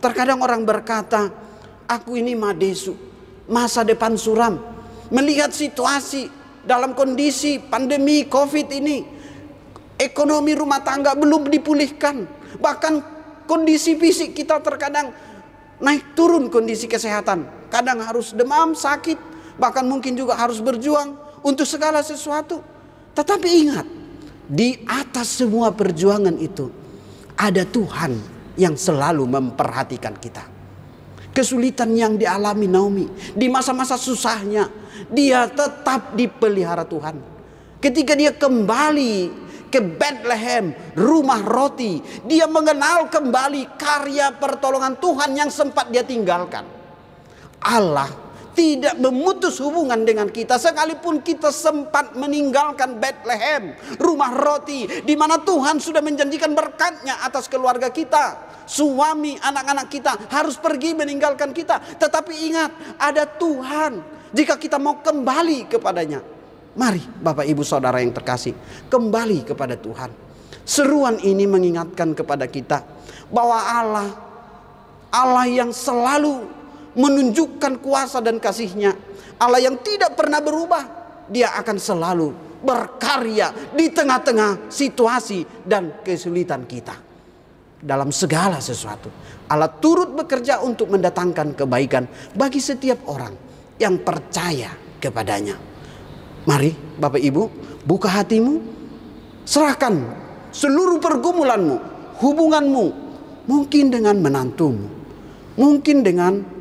Terkadang 0.00 0.40
orang 0.40 0.64
berkata, 0.64 1.28
aku 1.84 2.16
ini 2.16 2.32
madesu, 2.32 2.96
masa 3.50 3.84
depan 3.84 4.16
suram. 4.16 4.56
Melihat 5.10 5.52
situasi 5.52 6.30
dalam 6.64 6.96
kondisi 6.96 7.58
pandemi 7.60 8.24
COVID 8.24 8.68
ini, 8.70 9.04
ekonomi 9.98 10.54
rumah 10.56 10.80
tangga 10.80 11.12
belum 11.18 11.50
dipulihkan. 11.52 12.24
Bahkan 12.56 12.94
kondisi 13.44 13.98
fisik 13.98 14.32
kita 14.32 14.62
terkadang 14.62 15.10
naik 15.82 16.14
turun 16.14 16.48
kondisi 16.48 16.86
kesehatan. 16.86 17.68
Kadang 17.68 18.00
harus 18.00 18.32
demam, 18.32 18.72
sakit, 18.72 19.18
bahkan 19.58 19.84
mungkin 19.84 20.14
juga 20.14 20.38
harus 20.38 20.62
berjuang 20.62 21.18
untuk 21.42 21.66
segala 21.66 22.00
sesuatu. 22.00 22.62
Tetapi 23.14 23.48
ingat, 23.48 23.86
di 24.50 24.82
atas 24.86 25.38
semua 25.38 25.70
perjuangan 25.70 26.34
itu 26.38 26.70
ada 27.38 27.62
Tuhan 27.62 28.18
yang 28.58 28.74
selalu 28.74 29.24
memperhatikan 29.26 30.14
kita. 30.18 30.44
Kesulitan 31.30 31.94
yang 31.94 32.18
dialami 32.18 32.66
Naomi 32.66 33.06
di 33.32 33.46
masa-masa 33.46 33.94
susahnya, 33.94 34.66
dia 35.06 35.46
tetap 35.46 36.18
dipelihara 36.18 36.82
Tuhan. 36.82 37.22
Ketika 37.78 38.18
dia 38.18 38.34
kembali 38.34 39.14
ke 39.70 39.78
Bethlehem, 39.78 40.74
rumah 40.98 41.40
roti, 41.40 42.02
dia 42.26 42.50
mengenal 42.50 43.06
kembali 43.06 43.78
karya 43.78 44.34
pertolongan 44.34 44.98
Tuhan 44.98 45.30
yang 45.38 45.48
sempat 45.48 45.88
dia 45.94 46.02
tinggalkan. 46.02 46.66
Allah 47.62 48.10
tidak 48.54 48.98
memutus 48.98 49.62
hubungan 49.62 50.02
dengan 50.02 50.26
kita 50.28 50.58
sekalipun 50.58 51.22
kita 51.22 51.54
sempat 51.54 52.14
meninggalkan 52.18 52.98
Bethlehem, 52.98 53.74
rumah 53.98 54.34
roti 54.34 54.86
di 55.02 55.14
mana 55.14 55.38
Tuhan 55.40 55.78
sudah 55.78 56.02
menjanjikan 56.02 56.52
berkatnya 56.54 57.22
atas 57.22 57.46
keluarga 57.46 57.88
kita. 57.90 58.50
Suami, 58.70 59.34
anak-anak 59.34 59.86
kita 59.90 60.12
harus 60.30 60.54
pergi 60.54 60.94
meninggalkan 60.94 61.50
kita, 61.50 61.98
tetapi 61.98 62.32
ingat 62.54 62.70
ada 63.02 63.26
Tuhan. 63.26 63.98
Jika 64.30 64.54
kita 64.54 64.78
mau 64.78 65.02
kembali 65.02 65.66
kepadanya, 65.66 66.22
mari 66.78 67.02
Bapak 67.02 67.50
Ibu 67.50 67.66
Saudara 67.66 67.98
yang 67.98 68.14
terkasih, 68.14 68.54
kembali 68.86 69.42
kepada 69.42 69.74
Tuhan. 69.74 70.14
Seruan 70.62 71.18
ini 71.18 71.50
mengingatkan 71.50 72.14
kepada 72.14 72.46
kita 72.46 72.86
bahwa 73.26 73.58
Allah 73.58 74.08
Allah 75.10 75.46
yang 75.50 75.74
selalu 75.74 76.46
menunjukkan 76.94 77.82
kuasa 77.82 78.18
dan 78.22 78.42
kasihnya. 78.42 78.94
Allah 79.40 79.60
yang 79.62 79.78
tidak 79.80 80.18
pernah 80.18 80.42
berubah. 80.42 80.98
Dia 81.30 81.54
akan 81.54 81.78
selalu 81.78 82.28
berkarya 82.60 83.72
di 83.72 83.88
tengah-tengah 83.88 84.68
situasi 84.68 85.46
dan 85.64 86.02
kesulitan 86.04 86.68
kita. 86.68 86.92
Dalam 87.80 88.12
segala 88.12 88.60
sesuatu. 88.60 89.08
Allah 89.48 89.72
turut 89.72 90.12
bekerja 90.12 90.60
untuk 90.60 90.92
mendatangkan 90.92 91.56
kebaikan 91.56 92.04
bagi 92.36 92.60
setiap 92.60 93.08
orang 93.08 93.32
yang 93.80 93.96
percaya 94.04 94.68
kepadanya. 95.00 95.56
Mari 96.44 96.76
Bapak 97.00 97.20
Ibu 97.20 97.42
buka 97.88 98.20
hatimu. 98.20 98.78
Serahkan 99.48 99.96
seluruh 100.52 101.00
pergumulanmu, 101.00 101.76
hubunganmu. 102.20 102.86
Mungkin 103.48 103.88
dengan 103.88 104.20
menantumu. 104.20 104.86
Mungkin 105.56 106.06
dengan 106.06 106.59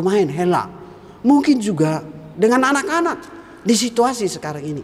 main 0.00 0.28
hela. 0.30 0.70
Mungkin 1.24 1.60
juga 1.60 2.04
dengan 2.36 2.68
anak-anak 2.72 3.18
di 3.64 3.74
situasi 3.74 4.28
sekarang 4.28 4.64
ini. 4.64 4.82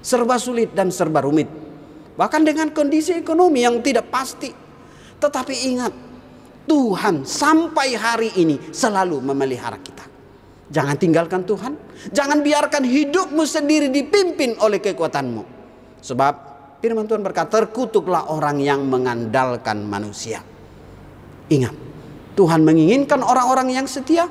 Serba 0.00 0.40
sulit 0.40 0.72
dan 0.72 0.88
serba 0.88 1.20
rumit. 1.20 1.50
Bahkan 2.16 2.42
dengan 2.44 2.72
kondisi 2.72 3.16
ekonomi 3.16 3.64
yang 3.64 3.82
tidak 3.84 4.08
pasti. 4.08 4.48
Tetapi 5.20 5.54
ingat, 5.72 5.92
Tuhan 6.64 7.26
sampai 7.26 7.98
hari 7.98 8.30
ini 8.40 8.56
selalu 8.72 9.20
memelihara 9.20 9.76
kita. 9.80 10.04
Jangan 10.70 10.96
tinggalkan 10.96 11.42
Tuhan. 11.42 11.74
Jangan 12.14 12.40
biarkan 12.40 12.86
hidupmu 12.86 13.42
sendiri 13.42 13.90
dipimpin 13.90 14.56
oleh 14.62 14.78
kekuatanmu. 14.78 15.42
Sebab 16.00 16.32
firman 16.78 17.04
Tuhan 17.04 17.20
berkata, 17.20 17.60
terkutuklah 17.60 18.30
orang 18.30 18.62
yang 18.62 18.86
mengandalkan 18.86 19.84
manusia. 19.84 20.40
Ingat, 21.50 21.74
Tuhan 22.38 22.62
menginginkan 22.62 23.20
orang-orang 23.20 23.74
yang 23.74 23.84
setia 23.90 24.30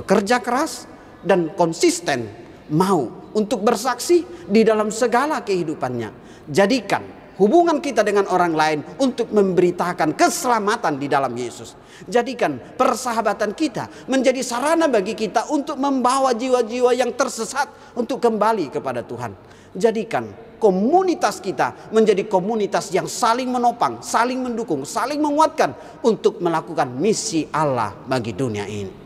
bekerja 0.00 0.40
keras 0.40 0.88
dan 1.20 1.52
konsisten 1.52 2.24
mau 2.72 3.28
untuk 3.36 3.60
bersaksi 3.60 4.24
di 4.48 4.64
dalam 4.64 4.88
segala 4.88 5.44
kehidupannya. 5.44 6.10
Jadikan 6.48 7.20
hubungan 7.36 7.80
kita 7.80 8.00
dengan 8.04 8.28
orang 8.32 8.52
lain 8.56 8.80
untuk 9.00 9.28
memberitakan 9.32 10.16
keselamatan 10.16 10.96
di 10.96 11.06
dalam 11.06 11.32
Yesus. 11.36 11.76
Jadikan 12.08 12.56
persahabatan 12.76 13.52
kita 13.52 14.08
menjadi 14.08 14.40
sarana 14.40 14.88
bagi 14.88 15.12
kita 15.12 15.52
untuk 15.52 15.76
membawa 15.76 16.32
jiwa-jiwa 16.32 16.96
yang 16.96 17.12
tersesat 17.12 17.68
untuk 17.92 18.20
kembali 18.24 18.72
kepada 18.72 19.04
Tuhan. 19.04 19.36
Jadikan 19.70 20.26
komunitas 20.60 21.40
kita 21.40 21.88
menjadi 21.94 22.26
komunitas 22.28 22.92
yang 22.92 23.08
saling 23.08 23.48
menopang, 23.48 24.04
saling 24.04 24.40
mendukung, 24.42 24.84
saling 24.84 25.22
menguatkan 25.22 25.72
untuk 26.04 26.42
melakukan 26.44 26.90
misi 26.92 27.48
Allah 27.48 27.96
bagi 28.04 28.36
dunia 28.36 28.68
ini. 28.68 28.99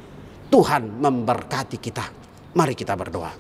Tuhan 0.55 1.03
memberkati 1.03 1.83
kita. 1.83 2.07
Mari 2.55 2.79
kita 2.79 2.95
berdoa. 2.95 3.35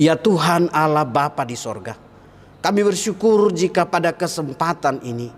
Ya 0.00 0.16
Tuhan 0.16 0.72
Allah 0.72 1.04
Bapa 1.04 1.44
di 1.44 1.52
sorga. 1.52 1.92
Kami 2.64 2.80
bersyukur 2.80 3.52
jika 3.52 3.84
pada 3.84 4.16
kesempatan 4.16 5.04
ini 5.04 5.28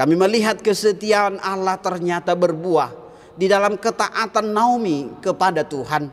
kami 0.00 0.16
melihat 0.16 0.56
kesetiaan 0.64 1.36
Allah 1.44 1.76
ternyata 1.76 2.32
berbuah 2.32 2.88
di 3.36 3.44
dalam 3.44 3.76
ketaatan 3.76 4.56
Naomi 4.56 5.20
kepada 5.20 5.68
Tuhan. 5.68 6.08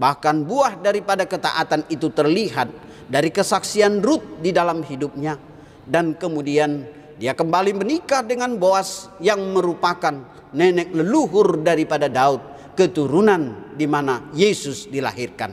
Bahkan 0.00 0.36
buah 0.48 0.80
daripada 0.80 1.28
ketaatan 1.28 1.84
itu 1.92 2.08
terlihat 2.08 2.72
dari 3.12 3.28
kesaksian 3.28 4.00
Ruth 4.00 4.40
di 4.40 4.56
dalam 4.56 4.80
hidupnya 4.80 5.36
dan 5.84 6.16
kemudian 6.16 6.88
dia 7.20 7.36
kembali 7.36 7.76
menikah 7.76 8.24
dengan 8.24 8.56
Boas 8.56 9.12
yang 9.20 9.52
merupakan 9.52 10.16
nenek 10.56 10.96
leluhur 10.96 11.60
daripada 11.60 12.08
Daud, 12.08 12.40
keturunan 12.78 13.74
di 13.74 13.90
mana 13.90 14.30
Yesus 14.30 14.86
dilahirkan. 14.86 15.50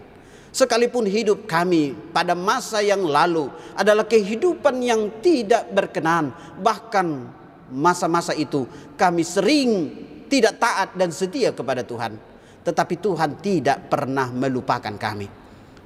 Sekalipun 0.53 1.09
hidup 1.09 1.49
kami 1.49 1.97
pada 2.13 2.37
masa 2.37 2.85
yang 2.85 3.01
lalu 3.01 3.49
adalah 3.73 4.05
kehidupan 4.05 4.77
yang 4.79 5.19
tidak 5.19 5.67
berkenan, 5.73 6.31
bahkan 6.61 7.27
masa-masa 7.73 8.31
itu 8.37 8.69
kami 8.93 9.25
sering 9.25 9.91
tidak 10.29 10.61
taat 10.61 10.93
dan 10.93 11.09
setia 11.09 11.49
kepada 11.51 11.81
Tuhan, 11.81 12.15
tetapi 12.61 12.95
Tuhan 13.01 13.41
tidak 13.41 13.89
pernah 13.89 14.29
melupakan 14.29 14.93
kami. 14.95 15.27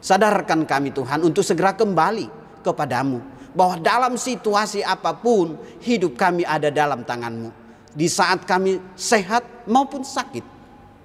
Sadarkan 0.04 0.67
kami 0.67 0.91
Tuhan 0.93 1.23
untuk 1.23 1.41
segera 1.41 1.73
kembali 1.73 2.62
kepadamu 2.62 3.19
bahwa 3.56 3.80
dalam 3.82 4.21
situasi 4.21 4.86
apa 4.86 5.17
pun 5.17 5.58
hidup 5.82 6.13
kami 6.13 6.45
ada 6.45 6.69
dalam 6.69 7.02
tanganmu. 7.02 7.49
Di 7.89 8.06
saat 8.06 8.45
kami 8.45 8.78
sehat 8.93 9.65
maupun 9.65 10.06
sakit, 10.06 10.58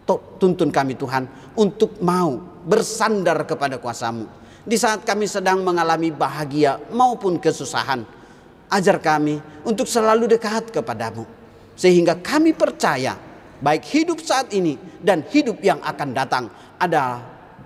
tuntun 0.07 0.69
kami 0.69 0.95
Tuhan 0.95 1.27
untuk 1.57 2.01
mau 2.05 2.37
bersandar 2.65 3.45
kepada 3.45 3.81
kuasamu. 3.81 4.29
Di 4.65 4.81
saat 4.81 5.05
kami 5.05 5.29
sedang 5.29 5.61
mengalami 5.61 6.09
bahagia 6.09 6.81
maupun 6.89 7.37
kesusahan, 7.37 8.01
ajar 8.73 8.97
kami 9.01 9.41
untuk 9.65 9.85
selalu 9.85 10.25
dekat 10.29 10.73
kepadamu. 10.73 11.29
Sehingga 11.77 12.17
kami 12.17 12.57
percaya 12.57 13.19
baik 13.61 13.85
hidup 13.93 14.19
saat 14.25 14.49
ini 14.57 14.79
dan 15.05 15.21
hidup 15.29 15.61
yang 15.61 15.83
akan 15.85 16.11
datang 16.17 16.45
adalah 16.81 17.21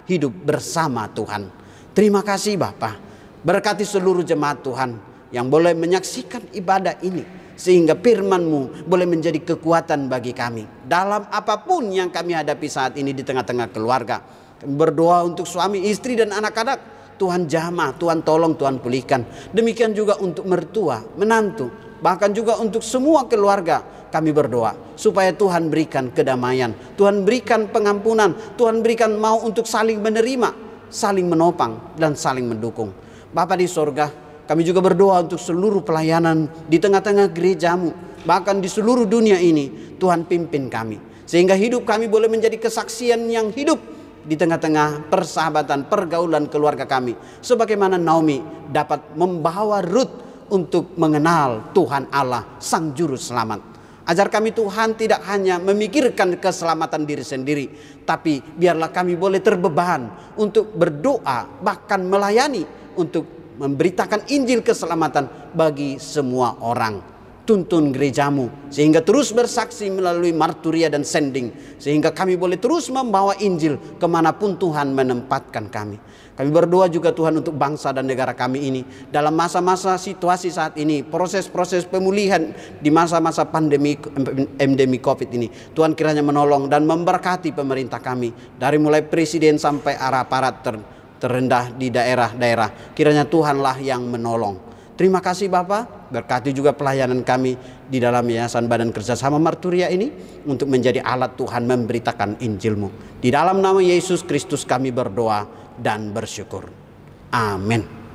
hidup 0.09 0.33
bersama 0.33 1.07
Tuhan. 1.13 1.47
Terima 1.95 2.25
kasih 2.27 2.59
Bapak. 2.59 3.07
Berkati 3.43 3.87
seluruh 3.87 4.27
jemaat 4.27 4.59
Tuhan 4.67 5.08
yang 5.35 5.53
boleh 5.53 5.77
menyaksikan 5.77 6.53
ibadah 6.57 7.01
ini 7.05 7.25
sehingga 7.59 7.99
firman-Mu 7.99 8.87
boleh 8.87 9.05
menjadi 9.05 9.43
kekuatan 9.43 10.07
bagi 10.07 10.31
kami 10.31 10.87
dalam 10.87 11.27
apa 11.29 11.61
pun 11.63 11.91
yang 11.91 12.09
kami 12.09 12.39
hadapi 12.39 12.69
saat 12.71 12.95
ini 12.97 13.11
di 13.11 13.27
tengah-tengah 13.27 13.69
keluarga 13.75 14.23
Berdoa 14.59 15.23
untuk 15.23 15.47
suami, 15.47 15.87
istri 15.87 16.19
dan 16.19 16.35
anak-anak. 16.35 16.99
Tuhan 17.19 17.51
jamah, 17.51 17.95
Tuhan 17.99 18.23
tolong, 18.23 18.55
Tuhan 18.59 18.79
pulihkan. 18.79 19.51
Demikian 19.51 19.91
juga 19.91 20.19
untuk 20.23 20.47
mertua, 20.47 21.03
menantu, 21.19 21.67
bahkan 21.99 22.31
juga 22.31 22.59
untuk 22.63 22.83
semua 22.83 23.27
keluarga 23.27 23.83
kami 24.11 24.31
berdoa 24.31 24.95
supaya 24.95 25.35
Tuhan 25.35 25.67
berikan 25.67 26.15
kedamaian, 26.15 26.75
Tuhan 26.95 27.27
berikan 27.27 27.67
pengampunan, 27.71 28.35
Tuhan 28.55 28.87
berikan 28.87 29.19
mau 29.19 29.43
untuk 29.43 29.67
saling 29.67 29.99
menerima, 29.99 30.51
saling 30.91 31.27
menopang 31.27 31.99
dan 31.99 32.15
saling 32.15 32.47
mendukung. 32.47 32.95
Bapa 33.35 33.59
di 33.59 33.67
sorga, 33.67 34.11
kami 34.49 34.65
juga 34.65 34.81
berdoa 34.81 35.29
untuk 35.29 35.37
seluruh 35.37 35.85
pelayanan 35.85 36.49
di 36.73 36.81
tengah-tengah 36.81 37.29
gerejamu, 37.37 37.93
bahkan 38.25 38.65
di 38.65 38.67
seluruh 38.67 39.05
dunia 39.05 39.37
ini, 39.37 39.95
Tuhan 40.01 40.25
pimpin 40.25 40.73
kami. 40.73 40.97
Sehingga 41.29 41.53
hidup 41.53 41.85
kami 41.85 42.09
boleh 42.09 42.33
menjadi 42.33 42.57
kesaksian 42.57 43.29
yang 43.29 43.53
hidup 43.53 43.77
di 44.25 44.41
tengah-tengah 44.41 45.13
persahabatan, 45.13 45.93
pergaulan 45.93 46.49
keluarga 46.49 46.89
kami. 46.89 47.13
Sebagaimana 47.45 48.01
Naomi 48.01 48.41
dapat 48.73 49.13
membawa 49.13 49.85
Ruth 49.85 50.49
untuk 50.49 50.97
mengenal 50.97 51.69
Tuhan 51.77 52.09
Allah, 52.09 52.57
Sang 52.57 52.97
Juru 52.97 53.21
Selamat. 53.21 53.61
Ajar 54.09 54.33
kami 54.33 54.57
Tuhan 54.57 54.97
tidak 54.97 55.21
hanya 55.29 55.61
memikirkan 55.61 56.41
keselamatan 56.41 57.05
diri 57.05 57.21
sendiri, 57.21 57.69
tapi 58.09 58.41
biarlah 58.41 58.89
kami 58.89 59.13
boleh 59.21 59.45
terbeban 59.45 60.09
untuk 60.41 60.73
berdoa, 60.73 61.61
bahkan 61.61 62.01
melayani 62.01 62.65
untuk 62.97 63.38
memberitakan 63.59 64.31
Injil 64.31 64.63
keselamatan 64.63 65.53
bagi 65.53 65.99
semua 65.99 66.57
orang 66.63 67.19
tuntun 67.49 67.97
gerejamu 67.97 68.53
sehingga 68.69 69.01
terus 69.01 69.33
bersaksi 69.33 69.89
melalui 69.89 70.37
marturia 70.37 70.93
dan 70.93 71.01
sending 71.01 71.49
sehingga 71.81 72.13
kami 72.13 72.37
boleh 72.37 72.61
terus 72.61 72.93
membawa 72.93 73.33
Injil 73.41 73.81
ke 73.97 74.05
mana 74.05 74.37
pun 74.37 74.61
Tuhan 74.61 74.93
menempatkan 74.93 75.73
kami. 75.73 75.97
Kami 76.37 76.55
berdoa 76.55 76.87
juga 76.87 77.11
Tuhan 77.11 77.41
untuk 77.41 77.57
bangsa 77.57 77.91
dan 77.91 78.07
negara 78.07 78.37
kami 78.37 78.69
ini 78.69 78.81
dalam 79.11 79.35
masa-masa 79.35 79.99
situasi 79.99 80.55
saat 80.55 80.79
ini, 80.79 81.03
proses-proses 81.03 81.83
pemulihan 81.83 82.55
di 82.79 82.95
masa-masa 82.95 83.43
pandemi 83.43 83.99
endemi 84.61 85.03
COVID 85.03 85.35
ini. 85.35 85.51
Tuhan 85.75 85.99
kiranya 85.99 86.23
menolong 86.23 86.71
dan 86.71 86.87
memberkati 86.87 87.51
pemerintah 87.57 87.99
kami 87.99 88.31
dari 88.55 88.79
mulai 88.79 89.03
presiden 89.03 89.59
sampai 89.59 89.99
arah 89.99 90.23
aparat 90.23 90.63
terendah 91.19 91.75
di 91.75 91.91
daerah-daerah. 91.91 92.95
Kiranya 92.95 93.27
Tuhanlah 93.27 93.79
yang 93.83 94.07
menolong. 94.07 94.69
Terima 94.99 95.23
kasih 95.23 95.47
Bapak, 95.47 96.11
berkati 96.11 96.51
juga 96.51 96.75
pelayanan 96.75 97.23
kami 97.23 97.55
di 97.87 98.03
dalam 98.03 98.27
Yayasan 98.27 98.67
Badan 98.67 98.91
Kerjasama 98.91 99.39
Marturia 99.39 99.87
ini 99.87 100.11
untuk 100.43 100.67
menjadi 100.67 100.99
alat 100.99 101.39
Tuhan 101.39 101.71
memberitakan 101.71 102.43
Injilmu. 102.43 103.21
Di 103.23 103.31
dalam 103.31 103.63
nama 103.63 103.79
Yesus 103.79 104.27
Kristus 104.27 104.67
kami 104.67 104.91
berdoa 104.91 105.47
dan 105.79 106.11
bersyukur. 106.11 106.67
Amin. 107.31 108.08